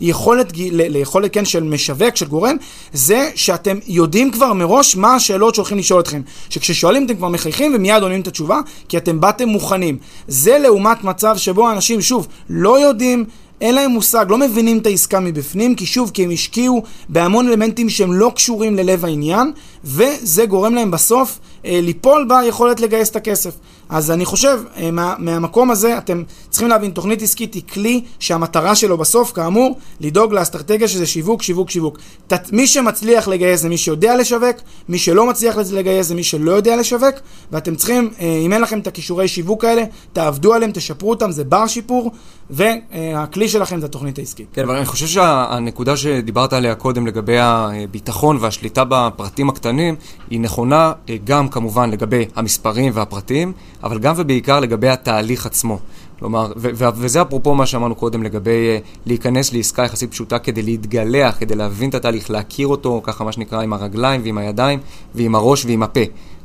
ליכולת, 0.00 0.52
ליכולת, 0.72 1.34
כן, 1.34 1.44
של 1.44 1.62
משווק, 1.62 2.16
של 2.16 2.26
גורם, 2.26 2.56
זה 2.92 3.30
שאתם 3.34 3.78
יודעים 3.86 4.30
כבר 4.30 4.52
מראש 4.52 4.96
מה 4.96 5.14
השאלות 5.14 5.54
שהולכים 5.54 5.78
לשאול 5.78 6.00
אתכם. 6.00 6.20
שכששואלים 6.50 7.06
אתם 7.06 7.14
כבר 7.14 7.28
מחייכים 7.28 7.72
ומיד 7.74 8.02
עונים 8.02 8.20
את 8.20 8.26
התשובה, 8.26 8.60
כי 8.88 8.96
אתם 8.96 9.20
באתם 9.20 9.48
מוכנים. 9.48 9.98
זה 10.28 10.58
לעומת 10.58 11.04
מצב 11.04 11.36
שבו 11.36 11.70
אנשים, 11.70 12.00
שוב, 12.00 12.28
לא 12.48 12.80
יודעים... 12.80 13.24
אין 13.60 13.74
להם 13.74 13.90
מושג, 13.90 14.26
לא 14.28 14.38
מבינים 14.38 14.78
את 14.78 14.86
העסקה 14.86 15.20
מבפנים, 15.20 15.74
כי 15.74 15.86
שוב, 15.86 16.10
כי 16.14 16.24
הם 16.24 16.30
השקיעו 16.30 16.82
בהמון 17.08 17.48
אלמנטים 17.48 17.88
שהם 17.88 18.12
לא 18.12 18.32
קשורים 18.34 18.76
ללב 18.76 19.04
העניין, 19.04 19.52
וזה 19.84 20.46
גורם 20.46 20.74
להם 20.74 20.90
בסוף 20.90 21.38
אה, 21.64 21.80
ליפול 21.82 22.28
ביכולת 22.28 22.80
לגייס 22.80 23.10
את 23.10 23.16
הכסף. 23.16 23.54
אז 23.88 24.10
אני 24.10 24.24
חושב, 24.24 24.60
אה, 24.76 24.90
מה, 24.90 25.14
מהמקום 25.18 25.70
הזה, 25.70 25.98
אתם 25.98 26.22
צריכים 26.50 26.68
להבין, 26.68 26.90
תוכנית 26.90 27.22
עסקית 27.22 27.54
היא 27.54 27.62
כלי 27.72 28.00
שהמטרה 28.18 28.74
שלו 28.74 28.98
בסוף, 28.98 29.32
כאמור, 29.32 29.78
לדאוג 30.00 30.32
לאסטרטגיה 30.32 30.88
שזה 30.88 31.06
שיווק, 31.06 31.42
שיווק, 31.42 31.70
שיווק. 31.70 31.98
תת, 32.26 32.52
מי 32.52 32.66
שמצליח 32.66 33.28
לגייס 33.28 33.60
זה 33.60 33.68
מי 33.68 33.78
שיודע 33.78 34.16
לשווק, 34.16 34.56
מי 34.88 34.98
שלא 34.98 35.26
מצליח 35.26 35.56
לגייס 35.56 36.06
זה 36.06 36.14
מי 36.14 36.22
שלא 36.22 36.52
יודע 36.52 36.76
לשווק, 36.76 37.14
ואתם 37.52 37.74
צריכים, 37.74 38.10
אה, 38.20 38.38
אם 38.46 38.52
אין 38.52 38.62
לכם 38.62 38.78
את 38.78 38.86
הכישורי 38.86 39.28
שיווק 39.28 39.64
האלה, 39.64 39.82
תעבדו 40.12 40.54
עליהם, 40.54 40.70
תשפרו 40.72 41.10
אותם, 41.10 41.30
זה 41.30 41.44
בר 41.44 41.66
שיפור, 41.66 42.10
והכלי 42.50 43.48
שלכם 43.48 43.80
זה 43.80 43.86
התוכנית 43.86 44.18
העסקית. 44.18 44.46
כן, 44.52 44.62
אבל 44.62 44.76
אני 44.76 44.86
חושב 44.86 45.06
שהנקודה 45.06 45.96
שדיברת 45.96 46.52
עליה 46.52 46.74
קודם 46.74 47.06
לגבי 47.06 47.38
הביטחון 47.38 48.38
והשליטה 48.40 48.84
בפרטים 48.88 49.48
הקטנים, 49.48 49.96
היא 50.30 50.40
נכונה 50.40 50.92
גם 51.24 51.48
כמובן 51.48 51.90
לגבי 51.90 52.24
המספרים 52.36 52.92
והפרטים, 52.94 53.52
אבל 53.84 53.98
גם 53.98 54.14
ובעיקר 54.16 54.60
לגבי 54.60 54.88
התהליך 54.88 55.46
עצמו. 55.46 55.78
כלומר, 56.18 56.52
וזה 56.56 57.22
אפרופו 57.22 57.54
מה 57.54 57.66
שאמרנו 57.66 57.94
קודם 57.94 58.22
לגבי 58.22 58.78
uh, 58.78 59.06
להיכנס 59.06 59.52
לעסקה 59.52 59.82
יחסית 59.82 60.10
פשוטה 60.10 60.38
כדי 60.38 60.62
להתגלח, 60.62 61.36
כדי 61.38 61.54
להבין 61.54 61.90
את 61.90 61.94
התהליך, 61.94 62.30
להכיר 62.30 62.66
אותו, 62.66 63.00
ככה 63.04 63.24
מה 63.24 63.32
שנקרא, 63.32 63.62
עם 63.62 63.72
הרגליים 63.72 64.20
ועם 64.24 64.38
הידיים 64.38 64.78
ועם 65.14 65.34
הראש 65.34 65.64
ועם 65.64 65.82
הפה. 65.82 66.00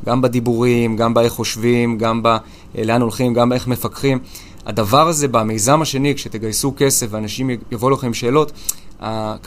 גם 0.05 0.21
בדיבורים, 0.21 0.95
גם 0.95 1.13
באיך 1.13 1.33
חושבים, 1.33 1.97
גם 1.97 2.21
בלאן 2.23 3.01
הולכים, 3.01 3.33
גם 3.33 3.49
באיך 3.49 3.67
מפקחים. 3.67 4.19
הדבר 4.65 5.07
הזה 5.07 5.27
במיזם 5.27 5.81
השני, 5.81 6.15
כשתגייסו 6.15 6.73
כסף 6.77 7.07
ואנשים 7.09 7.49
יבואו 7.71 7.91
לכם 7.91 8.07
עם 8.07 8.13
שאלות, 8.13 8.51
uh, 9.01 9.03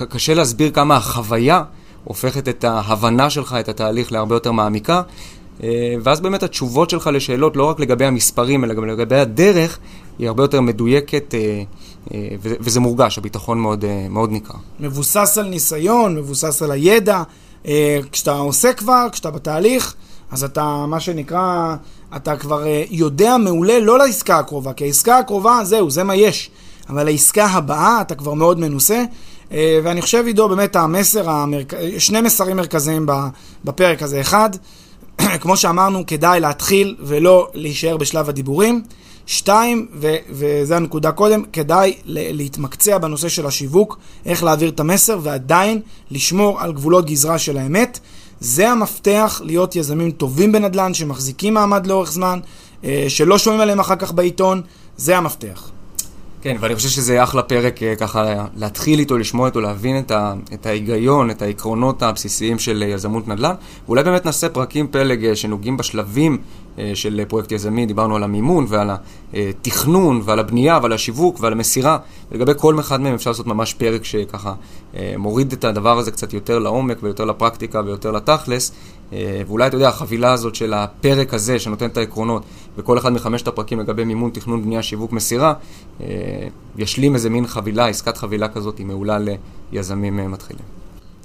קשה 0.09 0.35
להסביר 0.35 0.70
כמה 0.70 0.96
החוויה 0.96 1.62
הופכת 2.05 2.48
את 2.48 2.64
ההבנה 2.64 3.31
שלך, 3.31 3.57
את 3.61 3.68
התהליך, 3.68 4.12
להרבה 4.12 4.37
יותר 4.37 4.52
מעמיקה. 4.52 5.02
אה, 5.62 5.95
ואז 6.03 6.21
באמת 6.21 6.43
התשובות 6.43 6.91
שלך 6.91 7.11
לשאלות, 7.12 7.57
לא 7.57 7.65
רק 7.65 7.81
לגבי 7.81 8.05
המספרים, 8.05 8.65
אלא 8.65 8.75
גם 8.75 8.88
לגבי 8.88 9.17
הדרך, 9.17 9.79
היא 10.19 10.29
הרבה 10.29 10.43
יותר 10.43 10.61
מדויקת, 10.61 11.35
אה, 11.35 11.62
אה, 12.15 12.29
וזה 12.41 12.81
מורגש, 12.81 13.19
הביטחון 13.19 13.59
מאוד, 13.59 13.85
מאוד 14.11 14.31
ניכר. 14.31 14.55
מבוסס 14.81 15.38
על 15.38 15.49
ניסיון, 15.49 16.17
מבוסס 16.17 16.62
על 16.62 16.71
הידע. 16.71 17.23
כשאתה 18.12 18.33
עושה 18.33 18.73
כבר, 18.73 19.07
כשאתה 19.12 19.31
בתהליך, 19.31 19.95
אז 20.31 20.45
אתה, 20.45 20.85
מה 20.88 21.01
שנקרא, 21.01 21.75
אתה 22.17 22.37
כבר 22.37 22.65
יודע 22.91 23.37
מעולה 23.37 23.81
לא 23.81 23.99
לעסקה 23.99 24.38
הקרובה, 24.38 24.73
כי 24.73 24.85
העסקה 24.85 25.19
הקרובה, 25.19 25.61
זהו, 25.62 25.91
זה 25.91 26.05
מה 26.05 26.15
יש. 26.15 26.51
אבל 26.88 27.07
העסקה 27.07 27.47
הבאה, 27.47 28.01
אתה 28.01 28.15
כבר 28.15 28.35
מאוד 28.35 28.61
מנוסה. 28.61 29.05
ואני 29.51 30.03
חושב, 30.03 30.25
עידו, 30.27 30.49
באמת 30.49 30.77
המסר, 30.77 31.31
המרכ... 31.31 31.75
שני 31.99 32.21
מסרים 32.21 32.57
מרכזיים 32.57 33.07
בפרק 33.65 34.03
הזה. 34.03 34.21
אחד, 34.21 34.51
כמו 35.42 35.57
שאמרנו, 35.57 36.07
כדאי 36.07 36.40
להתחיל 36.40 36.96
ולא 37.01 37.48
להישאר 37.55 37.96
בשלב 37.96 38.29
הדיבורים. 38.29 38.83
שתיים, 39.27 39.87
ו- 39.94 40.16
וזו 40.31 40.75
הנקודה 40.75 41.12
קודם, 41.12 41.42
כדאי 41.53 41.94
להתמקצע 42.05 42.98
בנושא 42.98 43.29
של 43.29 43.46
השיווק, 43.46 43.98
איך 44.27 44.44
להעביר 44.44 44.68
את 44.68 44.81
המסר 44.81 45.18
ועדיין 45.22 45.81
לשמור 46.11 46.61
על 46.61 46.72
גבולות 46.72 47.07
גזרה 47.07 47.38
של 47.38 47.59
האמת. 47.59 47.98
זה 48.40 48.70
המפתח 48.70 49.40
להיות 49.44 49.77
יזמים 49.77 50.11
טובים 50.11 50.53
בנדל"ן, 50.53 50.94
שמחזיקים 50.94 51.55
מעמד 51.55 51.87
לאורך 51.87 52.12
זמן, 52.12 52.40
אה, 52.85 53.05
שלא 53.09 53.38
שומעים 53.38 53.61
עליהם 53.61 53.81
אחר 53.81 53.96
כך 53.96 54.12
בעיתון, 54.12 54.62
זה 54.96 55.16
המפתח. 55.18 55.72
כן, 56.42 56.57
ואני 56.61 56.74
חושב 56.74 56.88
שזה 56.88 57.22
אחלה 57.22 57.42
פרק 57.42 57.83
אה, 57.83 57.96
ככה 57.96 58.46
להתחיל 58.57 58.98
איתו, 58.98 59.18
לשמוע 59.18 59.46
איתו, 59.46 59.61
להבין 59.61 59.98
את, 59.98 60.11
ה, 60.11 60.35
את 60.55 60.66
ההיגיון, 60.66 61.31
את 61.31 61.42
העקרונות 61.42 62.02
הבסיסיים 62.02 62.59
של 62.59 62.83
אה, 62.83 62.88
יזמות 62.88 63.28
נדל"ן, 63.28 63.55
ואולי 63.87 64.05
באמת 64.05 64.26
נעשה 64.26 64.48
פרקים 64.48 64.87
פלג 64.90 65.24
אה, 65.24 65.37
שנוגעים 65.37 65.76
בשלבים 65.76 66.38
של 66.94 67.22
פרויקט 67.28 67.52
יזמי, 67.52 67.87
דיברנו 67.87 68.16
על 68.16 68.22
המימון 68.22 68.66
ועל 68.68 68.90
התכנון 69.35 70.20
ועל 70.24 70.38
הבנייה 70.38 70.78
ועל 70.83 70.92
השיווק 70.92 71.40
ועל 71.40 71.52
המסירה, 71.52 71.98
ולגבי 72.31 72.52
כל 72.57 72.81
אחד 72.81 73.00
מהם 73.00 73.14
אפשר 73.14 73.31
לעשות 73.31 73.46
ממש 73.46 73.74
פרק 73.74 74.05
שככה 74.05 74.55
מוריד 75.16 75.52
את 75.52 75.64
הדבר 75.64 75.98
הזה 75.98 76.11
קצת 76.11 76.33
יותר 76.33 76.59
לעומק 76.59 76.98
ויותר 77.02 77.24
לפרקטיקה 77.24 77.81
ויותר 77.87 78.11
לתכלס, 78.11 78.72
ואולי 79.46 79.66
אתה 79.66 79.77
יודע, 79.77 79.88
החבילה 79.88 80.33
הזאת 80.33 80.55
של 80.55 80.75
הפרק 80.75 81.35
הזה 81.35 81.59
שנותן 81.59 81.87
את 81.87 81.96
העקרונות, 81.96 82.42
וכל 82.77 82.98
אחד 82.98 83.12
מחמשת 83.12 83.48
הפרקים 83.48 83.81
לגבי 83.81 84.05
מימון, 84.05 84.31
תכנון, 84.31 84.62
בנייה, 84.62 84.83
שיווק, 84.83 85.12
מסירה, 85.12 85.55
ישלים 86.77 87.14
איזה 87.14 87.31
מין 87.31 87.46
חבילה, 87.46 87.87
עסקת 87.87 88.16
חבילה 88.16 88.48
כזאת, 88.48 88.79
היא 88.79 88.87
מעולה 88.87 89.18
ליזמים 89.72 90.18
אה, 90.18 90.29
מתחילים. 90.29 90.82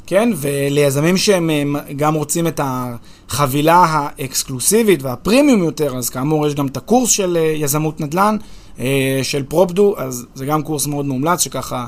כן, 0.07 0.29
וליזמים 0.35 1.17
שהם 1.17 1.49
אה, 1.49 1.93
גם 1.95 2.13
רוצים 2.13 2.47
את 2.47 2.59
החבילה 2.63 3.85
האקסקלוסיבית 3.89 5.03
והפרימיום 5.03 5.63
יותר, 5.63 5.97
אז 5.97 6.09
כאמור 6.09 6.47
יש 6.47 6.55
גם 6.55 6.67
את 6.67 6.77
הקורס 6.77 7.09
של 7.09 7.37
אה, 7.37 7.53
יזמות 7.55 8.01
נדל"ן, 8.01 8.37
של 9.23 9.43
פרופדו, 9.43 9.95
אז 9.97 10.25
זה 10.35 10.45
גם 10.45 10.63
קורס 10.63 10.87
מאוד 10.87 11.05
מומלץ, 11.05 11.41
שככה 11.41 11.85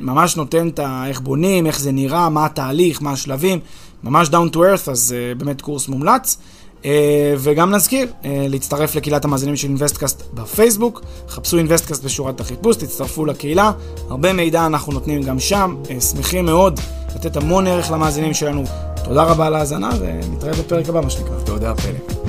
ממש 0.00 0.36
נותן 0.36 0.68
את 0.68 0.80
איך 1.06 1.20
בונים, 1.20 1.66
איך 1.66 1.80
זה 1.80 1.92
נראה, 1.92 2.28
מה 2.28 2.46
התהליך, 2.46 3.02
מה 3.02 3.12
השלבים, 3.12 3.58
ממש 4.04 4.28
down 4.28 4.54
to 4.54 4.56
earth, 4.56 4.90
אז 4.90 5.14
באמת 5.38 5.60
קורס 5.60 5.88
מומלץ. 5.88 6.36
אה, 6.84 7.34
וגם 7.38 7.70
נזכיר, 7.70 8.08
אה, 8.24 8.46
להצטרף 8.48 8.94
לקהילת 8.94 9.24
המאזינים 9.24 9.56
של 9.56 9.68
אינוויסטקאסט 9.68 10.22
בפייסבוק, 10.34 11.02
חפשו 11.28 11.58
אינוויסטקאסט 11.58 12.04
בשורת 12.04 12.40
החיפוש, 12.40 12.76
תצטרפו 12.76 13.26
לקהילה, 13.26 13.72
הרבה 14.10 14.32
מידע 14.32 14.66
אנחנו 14.66 14.92
נותנים 14.92 15.22
גם 15.22 15.40
שם, 15.40 15.76
אה, 15.90 16.00
שמחים 16.00 16.44
מאוד 16.44 16.80
לתת 17.24 17.36
המון 17.36 17.66
ערך 17.66 17.90
למאזינים 17.90 18.34
שלנו. 18.34 18.64
תודה 19.04 19.22
רבה 19.22 19.46
על 19.46 19.54
ההאזנה, 19.54 19.90
ונתראה 20.00 20.52
בפרק 20.52 20.88
הבא, 20.88 21.00
מה 21.00 21.10
שנקרא. 21.10 21.34
תודה, 21.44 21.74
פלא. 21.74 22.21